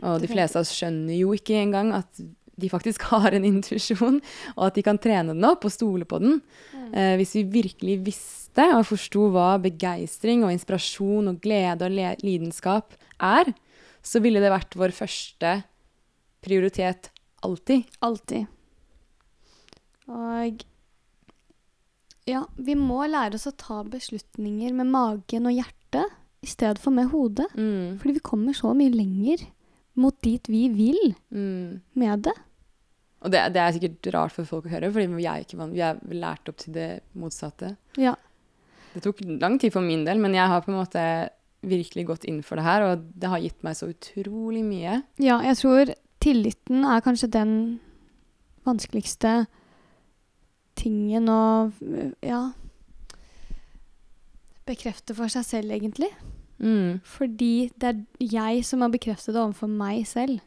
[0.06, 2.22] Og de fleste av oss skjønner jo ikke engang at
[2.58, 4.20] de faktisk har en intuisjon,
[4.56, 6.40] og at de kan trene den opp og stole på den.
[6.92, 12.96] Eh, hvis vi virkelig visste og forsto hva begeistring og inspirasjon og glede og lidenskap
[13.22, 13.52] er,
[14.04, 15.52] så ville det vært vår første
[16.44, 17.11] prioritet
[17.44, 17.84] alltid.
[18.04, 18.46] Alltid.
[20.08, 20.64] Og
[22.28, 26.94] ja, vi må lære oss å ta beslutninger med magen og hjertet i stedet for
[26.94, 27.48] med hodet.
[27.56, 27.96] Mm.
[28.00, 29.46] Fordi vi kommer så mye lenger
[29.98, 31.80] mot dit vi vil Mm.
[31.94, 32.34] med det.
[33.20, 35.80] Og det, det er sikkert rart for folk å høre, fordi vi er, ikke vi
[35.82, 37.72] er lært opp til det motsatte.
[37.98, 38.14] Ja.
[38.94, 41.02] Det tok lang tid for min del, men jeg har på en måte
[41.62, 45.03] virkelig gått inn for det her, og det har gitt meg så utrolig mye.
[45.18, 47.53] ja, jeg tror tilliten er kanskje den
[48.66, 49.47] vanskeligste
[50.79, 51.73] tingen å
[52.23, 52.53] ja
[54.68, 56.11] bekrefte for seg selv, egentlig.
[56.61, 56.99] Mm.
[57.07, 60.40] Fordi det er jeg som har bekreftet det overfor meg selv.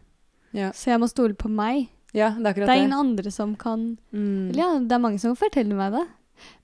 [0.53, 0.69] Ja.
[0.75, 1.87] Så jeg må stole på meg.
[2.13, 2.77] ja, det er Det er det.
[2.83, 4.49] ingen andre som kan Mm.
[4.51, 6.07] Eller ja, det er mange som forteller meg det.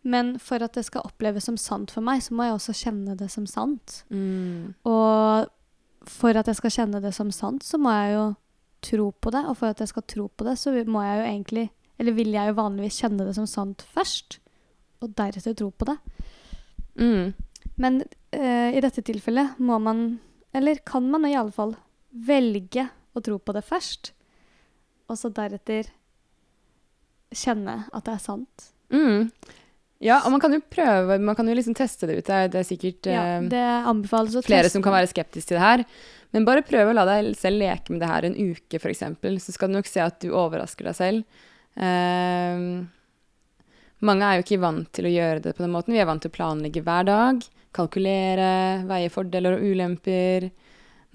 [0.08, 3.18] Men for at det skal oppleves som sant for meg, så må jeg også kjenne
[3.20, 4.02] det som sant.
[4.10, 4.74] Mm.
[4.88, 5.48] Og
[6.08, 8.28] for at jeg skal kjenne det som sant, så må jeg jo
[8.88, 9.44] tro på det.
[9.50, 12.30] Og for at jeg skal tro på det, så må jeg jo egentlig Eller vil
[12.30, 14.36] jeg jo vanligvis kjenne det som sant først,
[15.02, 15.96] og deretter tro på det.
[17.02, 17.34] Mm.
[17.82, 18.04] Men
[18.38, 20.20] uh, i dette tilfellet må man,
[20.54, 21.74] eller kan man i alle fall,
[22.14, 22.86] velge
[23.18, 24.12] å tro på det først,
[25.10, 25.90] og så deretter
[27.34, 28.70] kjenne at det er sant.
[28.94, 29.32] Mm.
[30.04, 32.28] Ja, og man kan jo prøve, man kan jo liksom teste det ut.
[32.28, 33.64] Det er, er sikkert Ja, eh, det
[34.46, 34.76] flere teste.
[34.76, 35.86] som kan være skeptiske til det her.
[36.36, 39.04] Men bare prøv å la deg selv leke med det her en uke, f.eks.
[39.42, 41.44] Så skal du nok se at du overrasker deg selv.
[41.78, 42.84] Uh,
[44.06, 45.96] mange er jo ikke vant til å gjøre det på den måten.
[45.96, 47.42] Vi er vant til å planlegge hver dag,
[47.74, 48.52] kalkulere,
[48.90, 50.50] veie fordeler og ulemper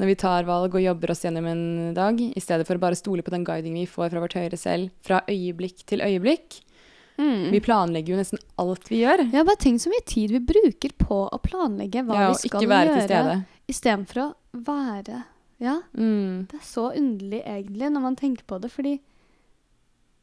[0.00, 1.64] når vi tar valg og jobber oss gjennom en
[1.94, 4.58] dag, i stedet for å bare stole på den guidingen vi får fra vårt høyre
[4.58, 6.58] selv fra øyeblikk til øyeblikk.
[7.18, 7.50] Mm.
[7.52, 9.22] Vi planlegger jo nesten alt vi gjør.
[9.32, 12.62] Ja, bare tenk så mye tid vi bruker på å planlegge hva Ja, vi skal
[12.62, 13.36] ikke være til gjøre, stede.
[13.68, 15.22] istedenfor å være
[15.62, 16.46] Ja, Mm.
[16.50, 18.96] det er så underlig egentlig når man tenker på det, fordi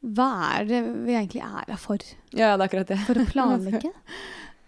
[0.04, 0.26] hva
[0.58, 1.96] er det vi egentlig er her for?
[2.32, 2.98] Ja, det er akkurat det.
[3.06, 3.92] For å planlegge?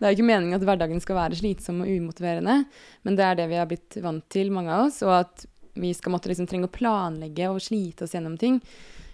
[0.02, 2.64] Det er jo ikke meningen at hverdagen skal være slitsom og umotiverende,
[3.06, 5.44] men det er det vi har blitt vant til, mange av oss, og at
[5.78, 8.56] vi skal måtte liksom trenge å planlegge og slite oss gjennom ting.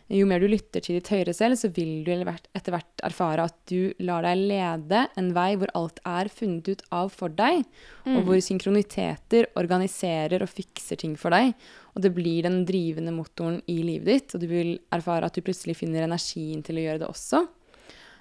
[0.09, 3.57] Jo mer du lytter til ditt høyre selv, så vil du etter hvert erfare at
[3.68, 7.64] du lar deg lede en vei hvor alt er funnet ut av for deg,
[8.07, 8.16] Mm.
[8.16, 11.53] og hvor synkroniteter organiserer og fikser ting for deg.
[11.95, 15.43] Og det blir den drivende motoren i livet ditt, og du vil erfare at du
[15.43, 17.47] plutselig finner energien til å gjøre det også.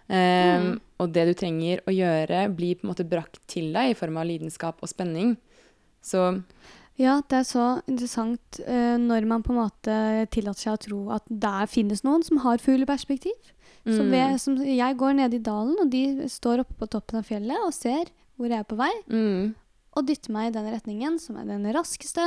[0.09, 0.79] Um, Mm.
[0.99, 4.17] Og det du trenger å gjøre, blir på en måte brakt til deg i form
[4.17, 5.37] av lidenskap og spenning.
[6.01, 6.41] Så
[6.97, 9.97] Ja, det er så interessant uh, når man på en måte
[10.33, 13.53] tillater seg å tro at der finnes noen som har fugleperspektiv.
[13.87, 14.09] Mm.
[14.11, 17.61] ved, som jeg går ned i dalen, og de står oppe på toppen av fjellet
[17.63, 19.53] og ser hvor jeg er på vei, mm,
[19.95, 22.25] og dytter meg i den retningen som er den raskeste,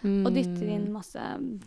[0.00, 1.20] mm, og dytter inn masse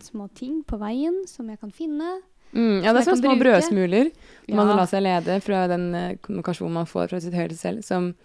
[0.07, 2.21] små ting på veien som jeg kan finne.
[2.55, 3.43] mm, Ja, det er som sånne små bruke.
[3.45, 4.09] brødsmuler
[4.49, 4.75] når man Ja.
[4.81, 8.15] lar seg lede fra den eh, kommunikasjonen man får fra sitt høyre selv, som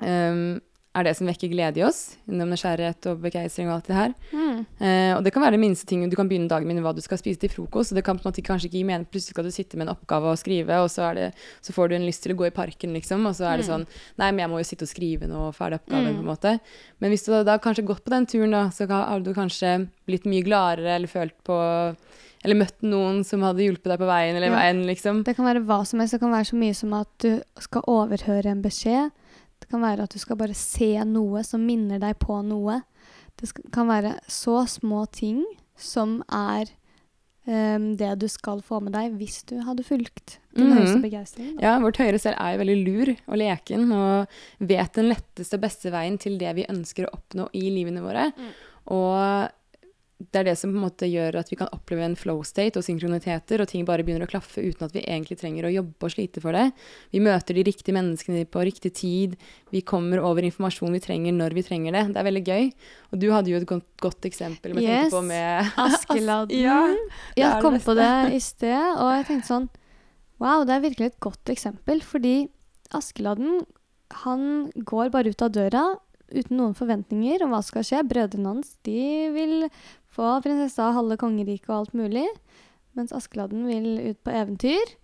[0.00, 0.60] um,
[0.98, 4.14] er det som vekker glede i oss, gjennom nysgjerrighet og begeistring og alt det her.
[4.32, 4.60] Mm.
[4.80, 6.02] Eh, og det kan være det minste ting.
[6.10, 7.92] Du kan begynne dagen min med hva du skal spise til frokost.
[7.92, 9.06] Og det kan på en måte kanskje ikke gi mening.
[9.12, 11.30] Plutselig skal du sitte med en oppgave og skrive, og så, det,
[11.62, 13.24] så får du en lyst til å gå i parken, liksom.
[13.26, 13.72] Og så er det Mm.
[13.72, 13.86] sånn
[14.18, 16.16] Nei, men jeg må jo sitte og skrive nå, ferdig oppgaven, Mm.
[16.16, 16.60] på en måte.
[17.00, 19.88] Men hvis du da, da kanskje gått på den turen, da, så har du kanskje
[20.06, 21.96] blitt mye gladere eller følt på
[22.44, 24.54] Eller møtt noen som hadde hjulpet deg på veien, eller Ja.
[24.54, 25.24] veien, liksom.
[25.24, 26.12] Det kan være hva som helst.
[26.12, 29.10] Det kan være så mye som at du skal overhøre en beskjed.
[29.68, 32.78] Det kan være at du skal bare se noe som minner deg på noe.
[33.36, 35.42] Det skal, kan være så små ting
[35.76, 36.70] som er
[37.44, 40.78] um, det du skal få med deg hvis du hadde fulgt din Mhm.
[40.78, 41.52] høyeste begeistring.
[41.62, 44.26] Ja, vårt høyre selv er jo veldig lur og leken og
[44.58, 48.32] vet den letteste og beste veien til det vi ønsker å oppnå i livene våre.
[48.32, 48.50] Mm.
[48.90, 49.52] Og
[50.18, 52.74] det er det som på en måte gjør at vi kan oppleve en flow state
[52.80, 56.08] og synkroniteter, og ting bare begynner å klaffe uten at vi egentlig trenger å jobbe
[56.08, 56.64] og slite for det.
[57.14, 59.36] Vi møter de riktige menneskene på riktig tid.
[59.70, 62.02] Vi kommer over informasjon vi trenger når vi trenger det.
[62.16, 62.66] Det er veldig gøy.
[63.12, 65.12] Og du hadde jo et godt, godt eksempel med, Yes.
[65.14, 66.58] på med Askeladden.
[66.66, 66.80] Ja,
[67.38, 69.68] Jeg kom på det i sted, og jeg tenkte sånn
[70.42, 72.48] Wow, det er virkelig et godt eksempel, fordi
[72.94, 73.62] Askeladden,
[74.24, 75.80] han går bare ut av døra
[76.32, 78.04] uten noen forventninger om hva som skal skje.
[78.08, 79.68] Brødrene hans, de vil
[80.14, 82.26] få prinsessa, halve kongeriket og alt mulig,
[82.98, 84.96] mens Askeladden vil ut på eventyr.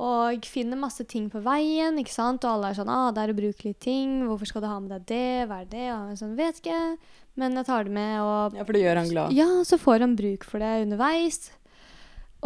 [0.00, 2.44] Og finner masse ting på veien, ikke sant?
[2.46, 4.24] Og alle er sånn ah, 'Det er ubrukelige ting.
[4.24, 5.48] Hvorfor skal du ha med deg det?
[5.48, 6.96] Hva er det?' Og han er sånn 'Vet ikke,
[7.36, 9.32] men jeg tar det med', og Ja, for det gjør han glad.
[9.32, 11.50] ja, så får han bruk for det underveis.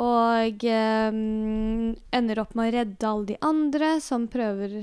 [0.01, 1.19] Og eh,
[2.19, 4.81] ender opp med å redde alle de andre som prøver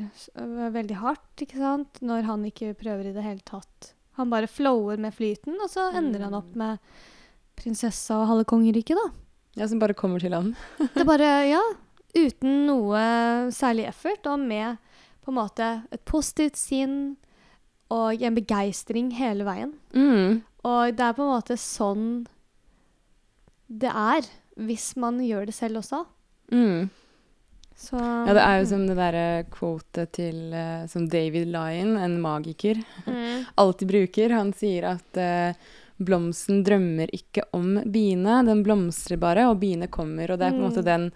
[0.71, 1.99] veldig hardt, ikke sant?
[2.05, 3.91] Når han ikke prøver i det hele tatt.
[4.19, 6.79] Han bare flower med flyten, og så ender han opp med
[7.59, 9.09] prinsessa og halve kongeriket, da.
[9.59, 10.53] Ja, Som bare kommer til ham.
[10.95, 11.61] Det bare, ja,
[12.15, 13.01] uten noe
[13.51, 14.79] særlig effort, og med
[15.21, 16.95] på en måte et positivt sinn
[17.91, 19.75] og en begeistring hele veien.
[19.91, 20.41] Mm.
[20.63, 22.05] Og det er på en måte sånn
[23.71, 24.25] det er,
[24.67, 26.03] hvis man gjør det selv også.
[26.51, 26.89] Mm.
[27.81, 32.17] Så Ja, det er jo som det derre quotet til uh, som David Lyon, en
[32.21, 33.45] magiker, mm.
[33.61, 34.35] alltid bruker.
[34.37, 40.29] Han sier at uh, blomsten drømmer ikke om biene, den blomstrer bare, og biene kommer.
[40.33, 40.89] Og det er på en måte Mm.
[40.91, 41.07] den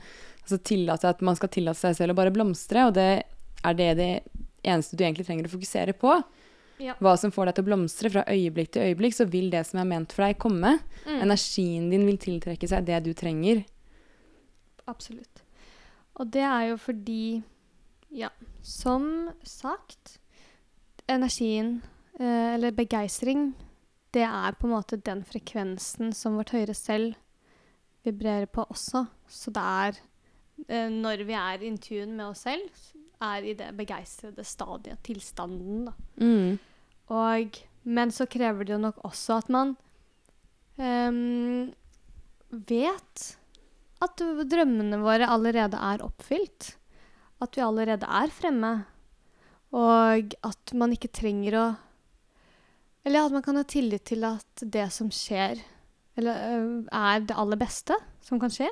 [0.46, 3.24] altså tillate at man skal tillate seg selv å bare blomstre, og det
[3.66, 4.10] er det det
[4.66, 6.18] eneste du egentlig trenger å fokusere på.
[6.82, 6.98] Ja.
[7.00, 9.80] Hva som får deg til å blomstre fra øyeblikk til øyeblikk, så vil det som
[9.80, 10.76] er ment for deg, komme.
[11.06, 11.22] Mm.
[11.24, 13.64] Energien din vil tiltrekke seg det du trenger.
[14.92, 15.44] Absolutt.
[16.20, 17.42] Og det er jo fordi,
[18.16, 18.30] ja,
[18.64, 20.20] som sagt
[21.06, 21.84] Energien,
[22.18, 23.54] eh, eller begeistring,
[24.16, 27.14] det er på en måte den frekvensen som vårt høyere selv
[28.06, 29.06] vibrerer på også.
[29.30, 30.00] Så det er
[30.68, 32.66] eh, når vi er in tune med oss selv,
[33.24, 35.94] er i det begeistrede stadiet, tilstanden, da.
[36.22, 36.58] Mm.
[37.16, 39.76] Og, men så krever det jo nok også at man
[40.82, 41.70] um,
[42.50, 43.26] vet
[44.04, 46.74] at drømmene våre allerede er oppfylt.
[47.44, 48.74] At vi allerede er fremme.
[49.76, 51.66] Og at man ikke trenger å
[53.06, 55.60] Eller at man kan ha tillit til at det som skjer,
[56.18, 57.94] eller, er det aller beste
[58.26, 58.66] som kan skje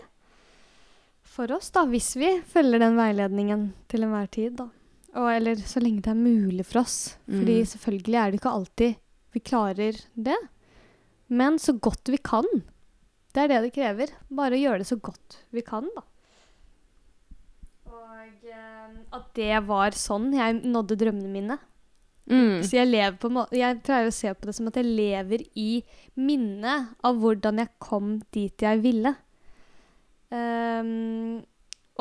[1.33, 4.67] for oss, da, hvis vi følger den veiledningen til enhver tid, da.
[5.13, 7.15] Og, eller så lenge det er mulig for oss.
[7.29, 7.69] Fordi Mm.
[7.73, 8.95] selvfølgelig er det ikke alltid
[9.33, 10.37] vi klarer det.
[11.29, 12.45] Men så godt vi kan.
[13.33, 14.09] Det er det det krever.
[14.29, 16.03] Bare gjøre det så godt vi kan, da.
[17.89, 21.57] Og eh, at det var sånn jeg nådde drømmene mine.
[22.29, 22.61] Mm.
[22.63, 25.83] Så jeg lever på Jeg pleier å se på det som at jeg lever i
[26.15, 29.15] minnet av hvordan jeg kom dit jeg ville.
[30.33, 31.43] Ehm,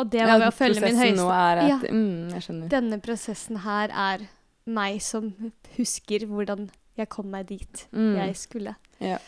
[0.00, 1.78] og det var ved å følge min høyeste at Ja.
[1.92, 2.68] mm.
[2.72, 4.26] Denne prosessen her er
[4.66, 5.34] meg som
[5.76, 8.14] husker hvordan jeg kom meg dit Mm.
[8.16, 8.76] jeg skulle.
[9.00, 9.18] Ja.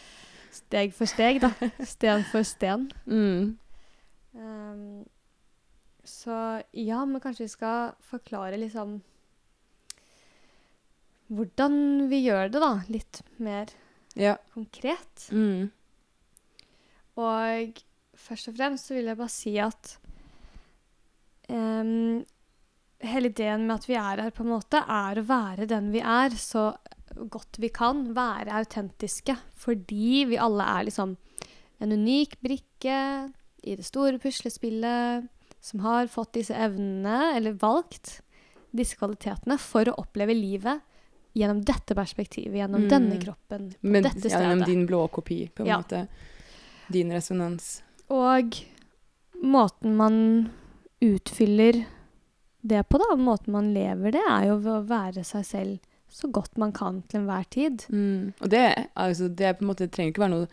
[0.54, 1.50] Steg for steg, da.
[1.84, 2.90] Sten for sten.
[3.06, 3.58] Mm.
[4.34, 5.04] Um,
[6.04, 9.00] så ja, men kanskje vi skal forklare liksom
[11.32, 12.72] hvordan vi gjør det, da.
[12.92, 13.66] Litt mer
[14.16, 14.36] Ja.
[14.54, 15.28] konkret.
[15.32, 15.70] Mm.
[17.16, 17.82] Og
[18.16, 19.96] først og fremst så vil jeg bare si at
[21.48, 22.22] um,
[23.04, 26.00] hele ideen med at vi er her, på en måte, er å være den vi
[26.00, 26.70] er, så
[27.30, 28.06] godt vi kan.
[28.16, 29.36] Være autentiske.
[29.60, 31.16] Fordi vi alle er liksom
[31.84, 32.98] en unik brikke
[33.64, 35.28] i det store puslespillet
[35.64, 38.18] som har fått disse evnene, eller valgt
[38.74, 40.82] disse kvalitetene, for å oppleve livet
[41.34, 42.90] gjennom dette perspektivet, gjennom Mm.
[42.90, 44.40] denne kroppen, på Men dette stedet.
[44.40, 45.78] gjennom din blå kopi, på en Ja.
[45.80, 46.06] måte.
[46.90, 47.82] Din resonans.
[48.12, 48.58] Og
[49.44, 50.16] måten man
[51.04, 51.84] utfyller
[52.64, 56.30] det på, da, måten man lever det, er jo ved å være seg selv så
[56.30, 57.84] godt man kan til enhver tid.
[57.90, 58.32] Mm.
[58.38, 60.48] Og det, altså, det på en måte, trenger ikke være noe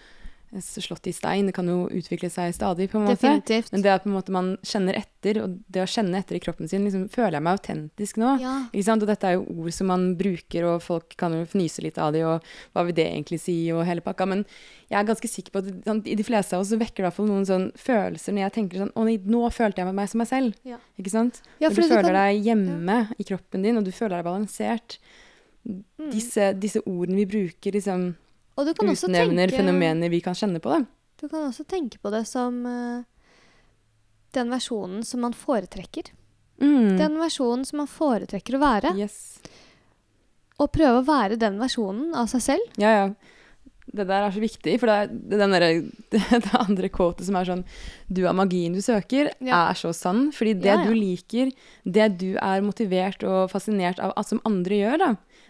[0.60, 1.46] slått i stein.
[1.48, 3.22] Det kan jo utvikle seg stadig, på en måte.
[3.22, 3.72] Definitivt.
[3.72, 6.84] Men det at måte man kjenner etter, og det å kjenne etter i kroppen sin,
[6.84, 8.34] liksom, føler jeg meg autentisk nå.
[8.42, 8.56] Ja.
[8.74, 12.12] Og dette er jo ord som man bruker, og folk kan jo fnyse litt av
[12.14, 12.44] de, og
[12.74, 14.28] hva vil det egentlig si, og hele pakka.
[14.28, 14.44] Men
[14.92, 17.28] jeg er ganske sikker på at sånn, i de fleste av oss så vekker det
[17.30, 20.28] noen sånn følelser når jeg tenker sånn Å, nei, nå følte jeg meg som meg
[20.28, 20.58] selv.
[20.68, 20.82] Ja.
[21.00, 21.42] Ikke sant?
[21.62, 24.26] Ja, når du du føler kan- deg hjemme i kroppen din, og du føler deg
[24.28, 24.98] balansert.
[25.64, 26.12] Mm.
[26.12, 28.16] Disse, disse ordene vi bruker, liksom
[28.62, 30.86] Og du kan også utnevner tenke- fenomener vi kan kjenne på, Det.
[31.22, 33.04] Du kan også tenke på det som uh,
[34.34, 36.10] den versjonen som man foretrekker.
[36.62, 36.98] Mm.
[36.98, 38.94] Den versjonen som man foretrekker å være.
[38.98, 39.40] Yes.
[40.62, 42.74] Og prøve å være den versjonen av seg selv.
[42.82, 43.06] Ja, ja.
[43.92, 46.10] Det der er så viktig, for det er det, den derre-
[46.46, 47.64] det andre quotet som er sånn
[48.08, 49.66] Du er magien du søker, Ja.
[49.72, 50.30] er så sann.
[50.32, 50.86] Fordi det Ja, ja.
[50.88, 51.52] du liker,
[51.84, 55.10] det du er motivert og fascinert av at som andre gjør, da,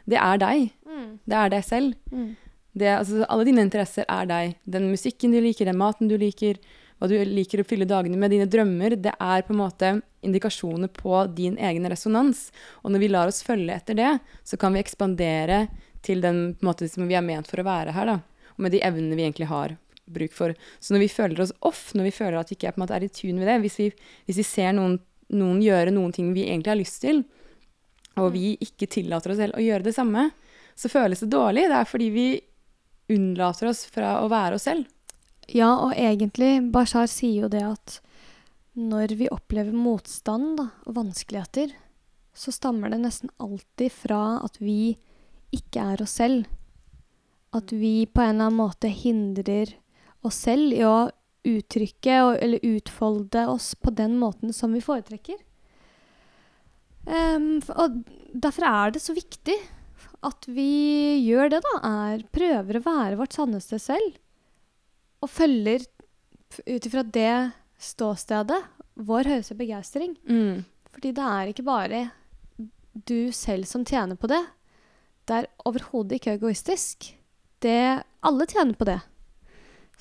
[0.10, 0.72] det er deg.
[1.28, 1.94] Det er deg selv.
[2.12, 2.32] Mm.
[2.74, 4.56] Det, altså, alle dine interesser er deg.
[4.64, 6.60] Den musikken du liker, den maten du liker,
[7.02, 9.92] hva du liker å fylle dagene med, dine drømmer, det er på en måte
[10.22, 12.50] indikasjoner på din egen resonans.
[12.86, 14.12] Og når vi lar oss følge etter det,
[14.46, 15.66] så kan vi ekspandere
[16.06, 18.20] til den på en måte, som vi er ment for å være her, da.
[18.56, 19.76] Og med de evnene vi egentlig har
[20.12, 20.54] bruk for.
[20.80, 23.12] Så når vi føler oss off, når vi føler at vi ikke måte, er i
[23.14, 23.90] tune med det, hvis vi,
[24.30, 25.00] hvis vi ser noen,
[25.34, 27.24] noen gjøre noen ting vi egentlig har lyst til,
[28.20, 30.30] og vi ikke tillater oss selv å gjøre det samme,
[30.78, 31.68] så føles det dårlig.
[31.72, 32.28] Det er fordi vi
[33.12, 34.88] unnlater oss fra å være oss selv.
[35.52, 38.00] Ja, og egentlig, Bashar sier jo det at
[38.80, 41.74] når vi opplever motstand da, og vanskeligheter,
[42.34, 44.96] så stammer det nesten alltid fra at vi
[45.52, 46.48] ikke er oss selv.
[47.52, 49.74] At vi på en eller annen måte hindrer
[50.24, 51.10] oss selv i å
[51.48, 55.40] uttrykke og, eller utfolde oss på den måten som vi foretrekker.
[57.02, 59.58] Um, og derfor er det så viktig
[60.26, 61.74] at vi gjør det, da.
[61.88, 64.20] Er prøver å være vårt sanneste selv.
[65.22, 65.86] Og følger
[66.66, 67.52] ut ifra det
[67.82, 68.60] ståstedet
[69.02, 70.16] vår høyeste begeistring.
[70.30, 70.64] Mm.
[70.92, 72.02] Fordi det er ikke bare
[72.94, 74.42] du selv som tjener på det.
[75.26, 77.14] Det er overhodet ikke egoistisk.
[77.62, 79.00] Det, alle tjener på det.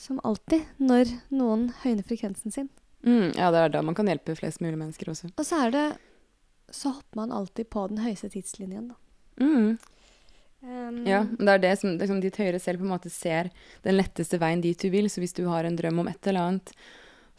[0.01, 2.71] Som alltid når noen høyner frekvensen sin.
[3.07, 3.33] Mm.
[3.37, 5.31] Ja, det er da man kan hjelpe flest mulig mennesker også.
[5.37, 5.85] Og så er det
[6.71, 8.97] Så hopper man alltid på den høyeste tidslinjen, da.
[9.43, 9.79] Mm.
[10.63, 13.49] Um, Ja, men det er det som liksom, ditt høyre selv på en måte ser
[13.87, 15.09] den letteste veien dit du vil.
[15.11, 16.75] Så hvis du har en drøm om et eller annet,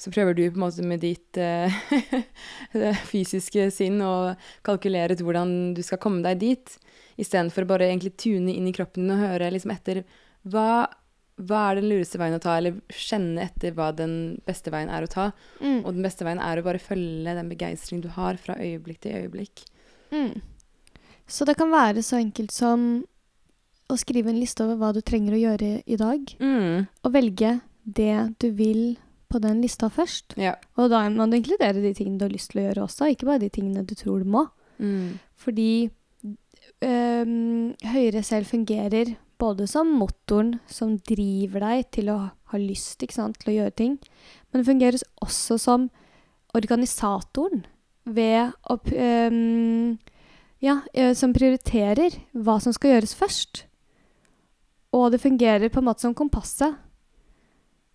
[0.02, 4.34] så prøver du på en måte med ditt uh, fysiske sinn å
[4.66, 6.80] kalkulere ut hvordan du skal komme deg dit,
[7.22, 10.02] istedenfor bare egentlig tune inn i kroppen din og høre liksom etter
[10.50, 10.88] hva,
[11.38, 14.16] hva er den lureste veien å ta, eller kjenne etter hva den
[14.48, 15.28] beste veien er å ta.
[15.62, 15.84] Mm.
[15.84, 19.20] Og den beste veien er å bare følge den begeistring du har fra øyeblikk til
[19.22, 19.68] øyeblikk.
[20.10, 20.42] Mm.
[21.30, 23.04] Så det kan være så enkelt som
[23.94, 26.88] å skrive en liste over hva du trenger å gjøre i dag, Mm.
[27.04, 28.98] og velge det du vil
[29.32, 30.36] på den lista først.
[30.38, 30.56] Ja.
[30.78, 33.26] Og da må du inkludere de tingene du har lyst til å gjøre også, ikke
[33.30, 34.46] bare de tingene du tror du må.
[34.80, 35.20] Mm.
[35.40, 35.90] Fordi
[36.84, 42.18] um, høyere selv fungerer både som motoren som driver deg til å
[42.52, 43.96] ha lyst ikke sant, til å gjøre ting,
[44.52, 45.90] men det fungerer også som
[46.58, 47.64] organisatoren
[48.06, 49.98] ved å um,
[50.62, 50.76] Ja,
[51.18, 53.64] som prioriterer hva som skal gjøres først.
[54.96, 56.76] Og det fungerer på en måte som kompasset.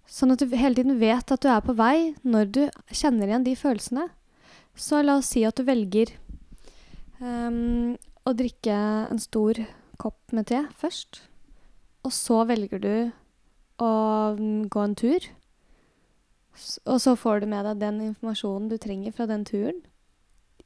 [0.07, 2.63] Sånn at du hele tiden vet at du er på vei når du
[2.95, 4.07] kjenner igjen de følelsene.
[4.77, 6.13] Så la oss si at du velger
[7.19, 8.77] um, å drikke
[9.11, 9.59] en stor
[10.01, 11.25] kopp med te først.
[12.07, 12.95] Og så velger du
[13.83, 13.91] å
[14.39, 15.27] mm, gå en tur.
[16.87, 19.83] Og så får du med deg den informasjonen du trenger fra den turen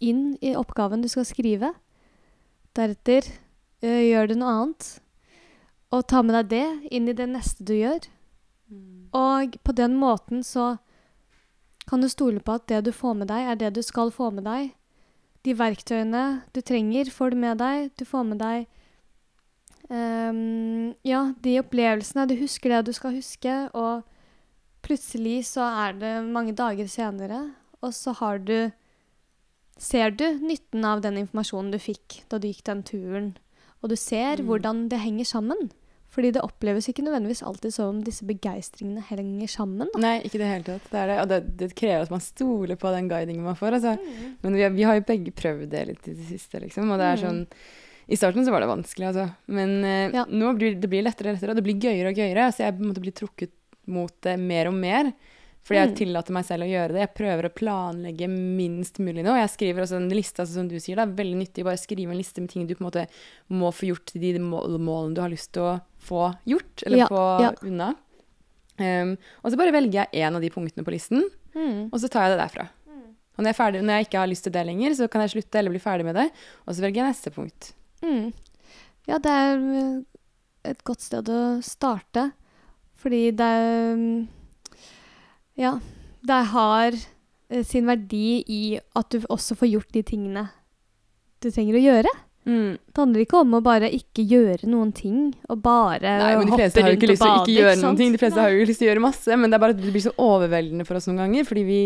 [0.01, 1.75] inn i oppgaven du skal skrive.
[2.77, 3.27] Deretter
[3.85, 4.89] ø, gjør du noe annet.
[5.93, 8.07] Og ta med deg det inn i det neste du gjør.
[9.13, 10.79] Og på den måten så
[11.91, 14.31] kan du stole på at det du får med deg, er det du skal få
[14.31, 14.71] med deg.
[15.43, 17.91] De verktøyene du trenger, får du med deg.
[17.99, 18.69] Du får med deg
[19.91, 22.29] um, ja, de opplevelsene.
[22.31, 24.05] Du husker det du skal huske, og
[24.87, 27.51] plutselig så er det mange dager senere,
[27.83, 28.71] og så har du
[29.81, 33.29] Ser du nytten av den informasjonen du fikk da du gikk den turen?
[33.81, 34.45] Og du ser Mm.
[34.45, 35.71] hvordan det henger sammen.
[36.11, 39.87] Fordi det oppleves ikke nødvendigvis alltid som om disse begeistringene henger sammen.
[39.95, 40.01] Da.
[40.03, 40.89] Nei, ikke det hele tatt.
[40.91, 41.19] Det, det.
[41.23, 43.77] Og det, det krever at man stoler på den guidingen man får.
[43.79, 43.93] Altså.
[44.43, 46.91] Men vi, vi har jo begge prøvd det litt i det siste, liksom.
[46.91, 47.25] Og det er Mm.
[47.29, 47.47] sånn
[48.11, 49.29] I starten så var det vanskelig, altså.
[49.55, 50.25] Men eh, Ja.
[50.27, 52.49] nå blir det blir lettere og lettere, og det blir gøyere og gøyere.
[52.51, 53.53] Så jeg på en måte blir trukket
[53.87, 55.13] mot det mer og mer.
[55.63, 55.97] Fordi jeg Mm.
[55.97, 57.01] tillater meg selv å gjøre det.
[57.05, 59.35] Jeg prøver å planlegge minst mulig nå.
[59.37, 62.11] Jeg skriver også en liste, altså som du sier, det er veldig nyttig bare skrive
[62.11, 63.07] en liste med ting du på en måte
[63.51, 67.41] må få gjort, de målene du har lyst til å få gjort, eller Ja, få
[67.43, 67.53] ja.
[67.63, 67.95] unna.
[68.81, 71.23] Um, og så bare velger jeg én av de punktene på listen,
[71.55, 71.91] Mm.
[71.93, 72.69] og så tar jeg det derfra.
[73.37, 75.21] Og når jeg, er ferdig, når jeg ikke har lyst til det lenger, så kan
[75.23, 76.31] jeg slutte eller bli ferdig med det,
[76.67, 77.73] og så velger jeg neste punkt.
[78.03, 78.33] Mm.
[79.09, 80.03] Ja, det er eh,
[80.71, 82.33] et godt sted å starte.
[83.01, 84.29] Fordi det er mm,
[85.61, 85.75] Ja.
[86.25, 88.63] Det har eh, sin verdi i
[88.97, 90.49] at du også får gjort de tingene
[91.41, 92.11] du trenger å gjøre.
[92.51, 96.57] Det handler ikke om å bare ikke gjøre noen ting, og bare Nei, men de
[96.57, 98.15] fleste har jo ikke lyst til å ikke gjøre noen ting.
[98.17, 98.47] De fleste Nei.
[98.47, 100.13] har jo lyst til å gjøre masse, men det er bare at det blir så
[100.25, 101.81] overveldende for oss noen ganger, fordi vi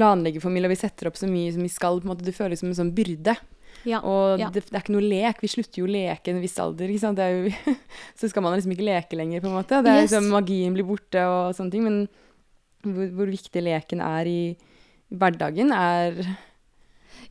[0.00, 2.26] planlegger for mye, og vi setter opp så mye som vi skal, på en måte,
[2.26, 3.36] det føles som en sånn byrde.
[3.84, 4.00] Ja.
[4.00, 4.48] Og ja.
[4.50, 5.44] det, det er ikke noe lek.
[5.44, 6.90] Vi slutter jo å leke en viss alder.
[6.90, 7.20] Ikke sant?
[7.20, 7.76] Det er jo,
[8.18, 9.82] så skal man liksom ikke leke lenger, på en måte.
[9.84, 10.10] Det er Yes.
[10.10, 11.84] liksom, magien blir borte og sånne ting.
[11.86, 12.00] Men
[12.84, 14.40] hvor, hvor viktig leken er i
[15.14, 16.18] hverdagen, er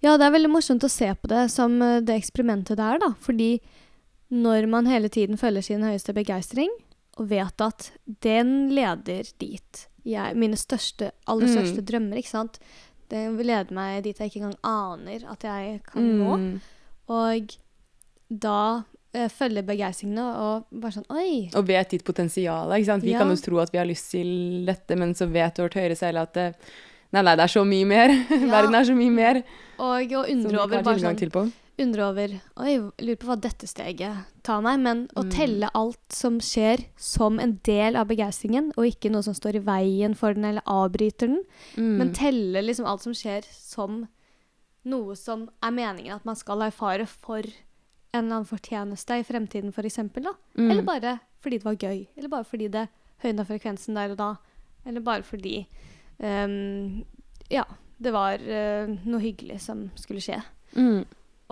[0.04, 3.00] Ja, det er veldig morsomt å se på det som eh, det eksperimentet det er,
[3.04, 3.12] da.
[3.24, 3.52] Fordi
[4.34, 6.72] når man hele tiden følger sin høyeste begeistring,
[7.22, 7.92] og vet at
[8.26, 11.54] den leder dit jeg, Mine største, aller Mm.
[11.54, 12.58] største drømmer, ikke sant.
[13.14, 16.38] Den leder meg dit jeg ikke engang aner at jeg kan nå.
[16.42, 16.62] mm,
[17.14, 17.54] Og
[18.30, 18.84] da
[19.14, 21.50] eh, følger begeistringene og bare sånn Oi!
[21.56, 22.70] Og vet ditt potensial.
[22.76, 23.04] Ikke sant?
[23.04, 23.20] Vi Ja.
[23.20, 26.18] kan jo tro at vi har lyst til dette, men så vet vårt høyre selv
[26.28, 26.56] at det,
[27.14, 28.10] Nei, nei, det er så mye mer.
[28.30, 29.44] Verden er så mye mer
[29.78, 34.62] Og å undre over bare sånn undre over Oi, lurer på hva dette steget tar
[34.62, 34.80] meg.
[34.80, 35.30] Men å Mm.
[35.32, 39.60] telle alt som skjer som en del av begeistringen, og ikke noe som står i
[39.66, 41.44] veien for den eller avbryter den,
[41.78, 41.98] Mm.
[41.98, 44.08] men telle liksom alt som skjer som
[44.86, 47.42] noe som er meningen at man skal erfare for
[48.14, 49.98] en eller annen fortjeneste i fremtiden, f.eks.
[49.98, 50.70] Mm.
[50.70, 52.06] Eller bare fordi det var gøy.
[52.16, 52.88] Eller bare fordi det
[53.24, 54.30] høyna frekvensen der og da.
[54.86, 55.64] Eller bare fordi
[56.20, 57.04] um,
[57.50, 57.66] Ja,
[57.98, 60.38] det var uh, noe hyggelig som skulle skje.
[60.78, 61.04] Mm.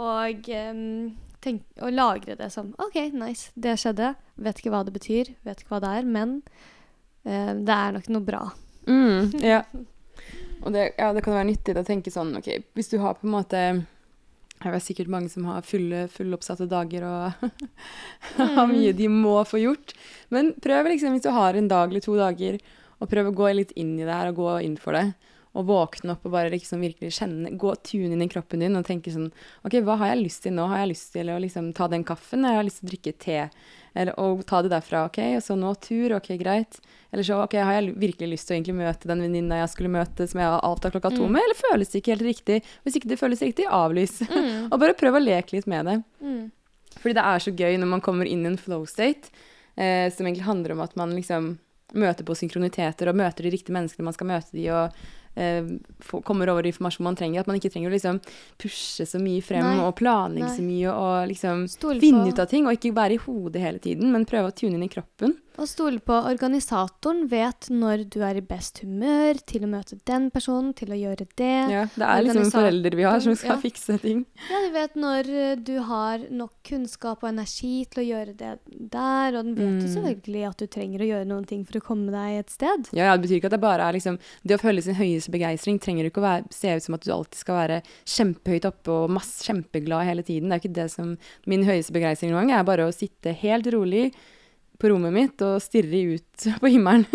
[0.01, 0.84] Og um,
[1.41, 4.14] tenk, å lagre det som OK, nice, det skjedde.
[4.41, 6.38] Vet ikke hva det betyr, vet ikke hva det er, men
[7.26, 8.43] uh, det er nok noe bra.
[8.86, 9.64] Mm, ja.
[10.62, 13.26] Og det, ja, det kan være nyttig å tenke sånn OK, hvis du har på
[13.26, 13.64] en måte
[14.70, 17.47] det er sikkert mange som har fulle, fulloppsatte dager og
[18.55, 19.95] har mye de må få gjort.
[20.30, 22.59] Men prøv liksom, hvis du har en dag eller to dager,
[23.01, 25.07] å prøve å gå litt inn i det her og gå inn for det.
[25.52, 28.86] Og våkne opp og bare liksom virkelig kjenne Gå tune inn i kroppen din og
[28.88, 29.26] tenke sånn
[29.68, 30.64] OK, hva har jeg lyst til nå?
[30.72, 32.45] Har jeg lyst til å liksom ta den kaffen?
[32.47, 33.39] Jeg har lyst til å drikke te?
[33.91, 35.02] Eller, og ta det derfra.
[35.10, 36.14] OK, og så nå tur.
[36.16, 36.80] OK, greit.
[37.12, 39.91] Eller så OK, har jeg virkelig lyst til å egentlig møte den venninna jeg skulle
[39.91, 41.34] møte, som jeg har avtalt klokka to Mm.
[41.36, 41.43] med?
[41.43, 42.62] Eller føles det ikke helt riktig?
[42.86, 44.22] Hvis ikke det føles riktig, avlys.
[44.32, 44.70] Mm.
[44.72, 45.97] og bare prøv å leke litt med det.
[46.24, 46.45] Mm.
[47.02, 49.28] Fordi det er så gøy når man kommer inn i en flow state,
[49.76, 51.58] eh, som egentlig handler om at man liksom
[51.91, 54.95] møter på synkroniteter og møter de riktige menneskene man skal møte de, og
[56.28, 57.42] kommer over informasjon man trenger.
[57.42, 58.20] At man ikke trenger å liksom
[58.62, 59.86] pushe så mye frem Nei.
[59.86, 60.58] og planlegge Nei.
[60.58, 61.64] så mye og liksom
[62.02, 64.76] finne ut av ting, og ikke være i hodet hele tiden, men prøve å tune
[64.78, 65.38] inn i kroppen.
[65.60, 67.26] Og stole på organisatoren.
[67.32, 71.28] Vet når du er i best humør til å møte den personen, til å gjøre
[71.38, 71.49] det.
[71.72, 73.60] Ja, det er liksom foreldre vi har som skal ja.
[73.62, 74.24] fikse ting.
[74.49, 78.54] Ja, du vet når eh, du har nok kunnskap og energi til å gjøre det
[78.91, 79.93] der, og den vet jo Mm.
[79.95, 82.89] selvfølgelig at du trenger å gjøre noen ting for å komme deg et sted.
[82.93, 85.32] Ja, ja, Det betyr ikke at det bare er liksom Det å føle sin høyeste
[85.32, 88.91] begeistring trenger ikke å være, se ut som at du alltid skal være kjempehøyt oppe
[88.91, 90.49] og masse, kjempeglad hele tiden.
[90.49, 93.68] Det er ikke det som Min høyeste begeistring noen gang er bare å sitte helt
[93.74, 94.12] rolig
[94.82, 97.06] på rommet mitt og stirre ut på himmelen.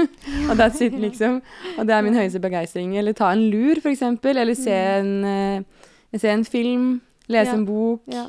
[0.48, 1.40] og that's it, liksom.
[1.76, 2.94] Og det er min høyeste begeistring.
[3.00, 4.38] Eller ta en lur, eksempel.
[4.38, 6.86] Eller se en, eh, se en film.
[7.28, 7.54] Lese Ja.
[7.58, 8.02] en bok.
[8.06, 8.28] Ja.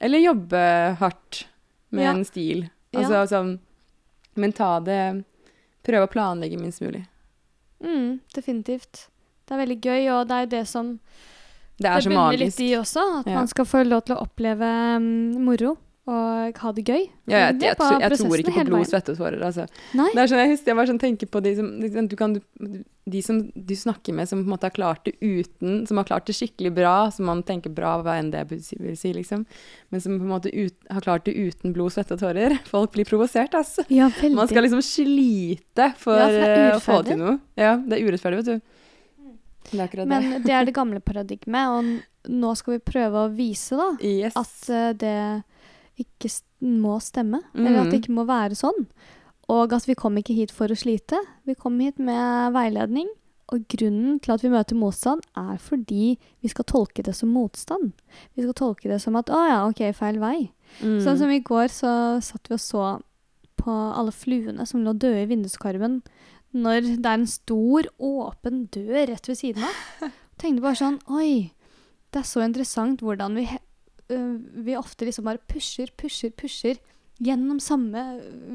[0.00, 0.60] Eller jobbe
[1.00, 1.44] hardt
[1.90, 2.12] med Ja.
[2.14, 2.68] en stil.
[2.94, 3.58] Altså sånn
[4.36, 5.24] Men ta det
[5.82, 7.06] Prøve å planlegge minst mulig.
[7.82, 9.08] Mm, definitivt.
[9.46, 11.00] Det er veldig gøy, og det er jo det som
[11.80, 13.04] Det er så bunner litt i også.
[13.20, 15.06] At man skal få lov til å oppleve um,
[15.44, 15.76] moro
[16.10, 17.04] og ha det gøy.
[17.30, 19.42] Ja, jeg, jeg, tror- jeg tror ikke på blod, svette og tårer.
[19.46, 19.66] Altså.
[19.94, 22.34] Det er sånn, jeg husker jeg bare sånn tenker på de som, liksom, du kan,
[23.10, 26.08] de som du snakker med som på en måte har klart det uten, som har
[26.08, 28.60] klart det skikkelig bra, som man tenker bra, hva enn det vil
[28.98, 29.46] si- liksom.
[29.94, 32.58] Men som på en måte ut, har klart det uten blod, svette og tårer.
[32.74, 33.86] Folk blir provosert, altså.
[33.88, 34.10] Ja.
[34.34, 37.38] Man skal liksom slite for Ja, for eh, å få til noe.
[37.60, 38.76] Ja, det er urettferdig, vet du.
[39.70, 40.06] Det det.
[40.08, 44.34] Men det er det gamle paradigmet, og nå skal vi prøve å vise da, Yes.
[44.36, 45.12] at eh, det
[46.02, 46.30] ikke
[46.64, 48.86] må stemme, eller at det ikke må være sånn.
[49.50, 51.18] Og at vi kom ikke hit for å slite.
[51.48, 53.08] Vi kom hit med veiledning.
[53.50, 57.90] Og grunnen til at vi møter motstand, er fordi vi skal tolke det som motstand.
[58.38, 60.50] Vi skal tolke det som at 'å ja, ok, feil vei'.
[60.82, 61.00] Mm.
[61.02, 63.02] Sånn som i går så satt vi og så
[63.58, 66.00] på alle fluene som lå døde i vinduskarmen
[66.56, 70.10] når det er en stor, åpen dør rett ved siden av.
[70.40, 71.52] Tenkte bare sånn Oi,
[72.10, 73.46] det er så interessant hvordan vi,
[74.64, 76.76] vi ofte liksom bare pusher, pusher, pusher
[77.20, 78.02] gjennom samme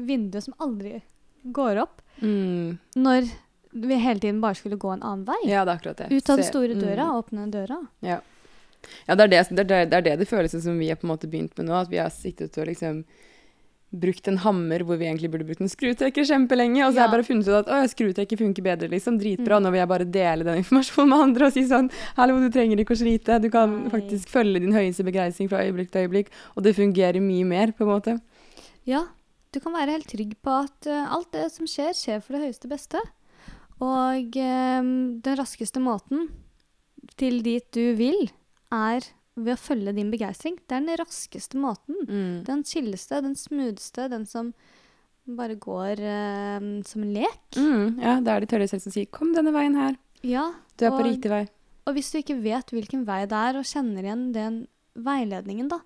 [0.06, 1.00] vindu som aldri
[1.42, 2.78] går opp, Mm.
[2.96, 3.28] når
[3.76, 5.36] vi hele tiden bare skulle gå en annen vei.
[5.50, 6.06] Ja, det er akkurat det.
[6.16, 7.18] Ut av den store døra, Mm.
[7.20, 7.86] åpne døra.
[8.00, 8.20] Ja.
[9.06, 10.96] ja det, er det, det, er det, det er det det føles som vi har
[10.96, 11.74] på en måte begynt med nå.
[11.82, 13.04] At vi har sittet og liksom
[13.94, 16.82] brukt en hammer hvor vi egentlig burde brukt en skrutrekker kjempelenge.
[16.84, 19.18] Og så har jeg bare funnet ut at å, ja, skrutrekker funker bedre, liksom.
[19.20, 19.58] Dritbra.
[19.60, 19.66] Mm.
[19.66, 22.82] Nå vil jeg bare dele den informasjonen med andre og si sånn Hallo, du trenger
[22.82, 23.38] ikke å slite.
[23.42, 23.92] Du kan Nei.
[23.94, 26.32] faktisk følge din høyeste begeistring fra øyeblikk til øyeblikk.
[26.56, 28.16] Og det fungerer mye mer, på en måte.
[28.88, 29.06] Ja,
[29.54, 32.48] du kan være helt trygg på at uh, alt det som skjer, skjer for det
[32.48, 33.02] høyeste beste.
[33.82, 34.82] Og uh,
[35.24, 36.28] den raskeste måten
[37.20, 38.26] til dit du vil,
[38.74, 39.04] er
[39.36, 40.56] ved å følge din begeistring.
[40.64, 41.98] Det er den raskeste måten.
[42.08, 42.44] Mm.
[42.46, 44.52] Den chilleste, den smootheste, den som
[45.26, 47.40] bare går uh, som en lek.
[47.58, 49.98] Mm, ja, da er det tørre selv som sier 'kom denne veien her'.
[50.22, 51.46] Ja, Du er på riktig vei.
[51.86, 54.66] og hvis du ikke vet hvilken vei det er, og kjenner igjen den
[54.96, 55.80] veiledningen, da,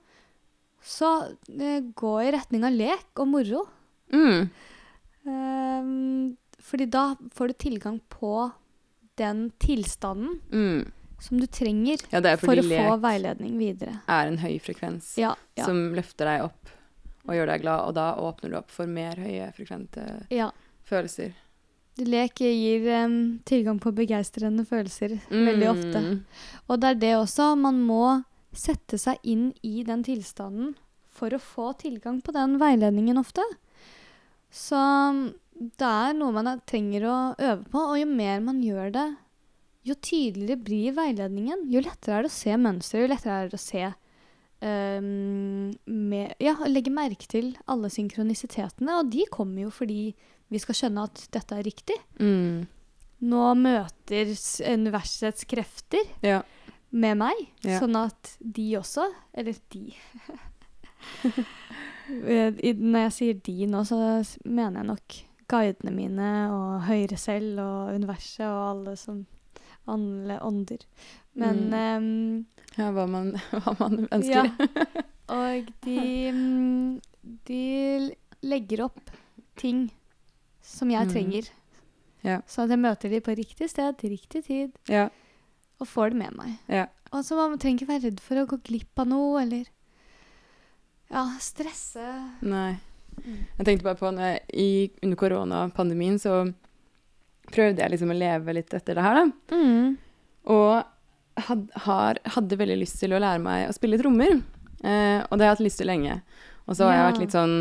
[0.82, 3.66] så uh, gå i retning av lek og moro.
[4.12, 4.51] Mm.
[5.26, 8.53] Um, fordi da får du tilgang på
[9.16, 10.92] den tilstanden Mm.
[11.20, 14.00] Som du trenger Ja, for å få veiledning videre.
[14.08, 15.12] er en høy frekvens.
[15.20, 16.72] Ja, ja, som løfter deg opp
[17.28, 20.50] og gjør deg glad, og da åpner du opp for mer høyfrekvente ja.
[20.88, 21.34] følelser.
[22.00, 26.00] Lek gir um, tilgang på begeistrende følelser veldig ofte.
[26.00, 26.14] Mm.
[26.66, 27.50] Og det er det også.
[27.60, 28.22] Man må
[28.56, 30.72] sette seg inn i den tilstanden
[31.12, 33.44] for å få tilgang på den veiledningen ofte.
[34.50, 35.26] Så mm,
[35.76, 39.08] det er noe man er- trenger å øve på, og jo mer man gjør det,
[39.87, 41.66] jo tydeligere blir veiledningen.
[41.72, 43.85] Jo lettere er det å se mønstre, jo lettere er det å se
[44.61, 50.12] um, med, Ja, legge merke til alle synkronisitetene, og de kommer jo fordi
[50.51, 51.97] vi skal skjønne at dette er riktig.
[52.20, 52.66] Mm.
[53.31, 54.31] Nå møter
[54.72, 56.43] universets krefter Ja.
[56.91, 57.78] med meg, Ja.
[57.81, 59.05] sånn at de også
[59.35, 59.95] Eller de
[62.11, 63.97] Eh, Når jeg sier de nå, så
[64.45, 65.18] mener jeg nok
[65.51, 69.20] guidene mine og høyre selv og universet og alle som
[69.89, 70.85] ånder.
[71.35, 71.97] Men Mm.
[71.97, 74.51] um, ja, hva man, hva man ønsker.
[74.51, 74.85] Ja.
[75.31, 77.01] Og de, mm,
[77.47, 78.11] de
[78.43, 79.11] legger opp
[79.57, 79.91] ting
[80.62, 81.12] som jeg Mm.
[81.12, 81.49] trenger.
[82.22, 82.41] Ja.
[82.47, 85.09] Så at jeg møter de på riktig sted til riktig tid, Ja.
[85.81, 86.59] og får det med meg.
[86.68, 86.87] ja.
[87.12, 89.64] Og så Man trenger ikke være redd for å gå glipp av noe, eller
[91.11, 92.05] ja, stresse.
[92.43, 92.78] Nei.
[93.24, 93.39] Mm.
[93.59, 96.55] Jeg tenkte bare på når jeg, i, under koronapandemien så
[97.55, 99.57] prøvde jeg liksom å leve litt etter det her, da.
[99.57, 99.98] Mm.
[100.51, 104.40] Og had, har, hadde veldig lyst til å lære meg å spille trommer.
[104.80, 106.20] Eh, og det har jeg hatt lyst til lenge.
[106.66, 107.55] Og så har jeg vært litt sånn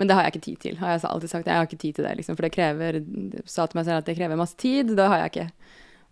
[0.00, 1.46] Men det har jeg ikke tid til, har jeg alltid sagt.
[1.46, 2.98] Jeg har ikke tid til det, liksom, for det krever
[3.44, 4.94] sa til meg selv at det krever masse tid.
[4.96, 5.48] Det har jeg ikke.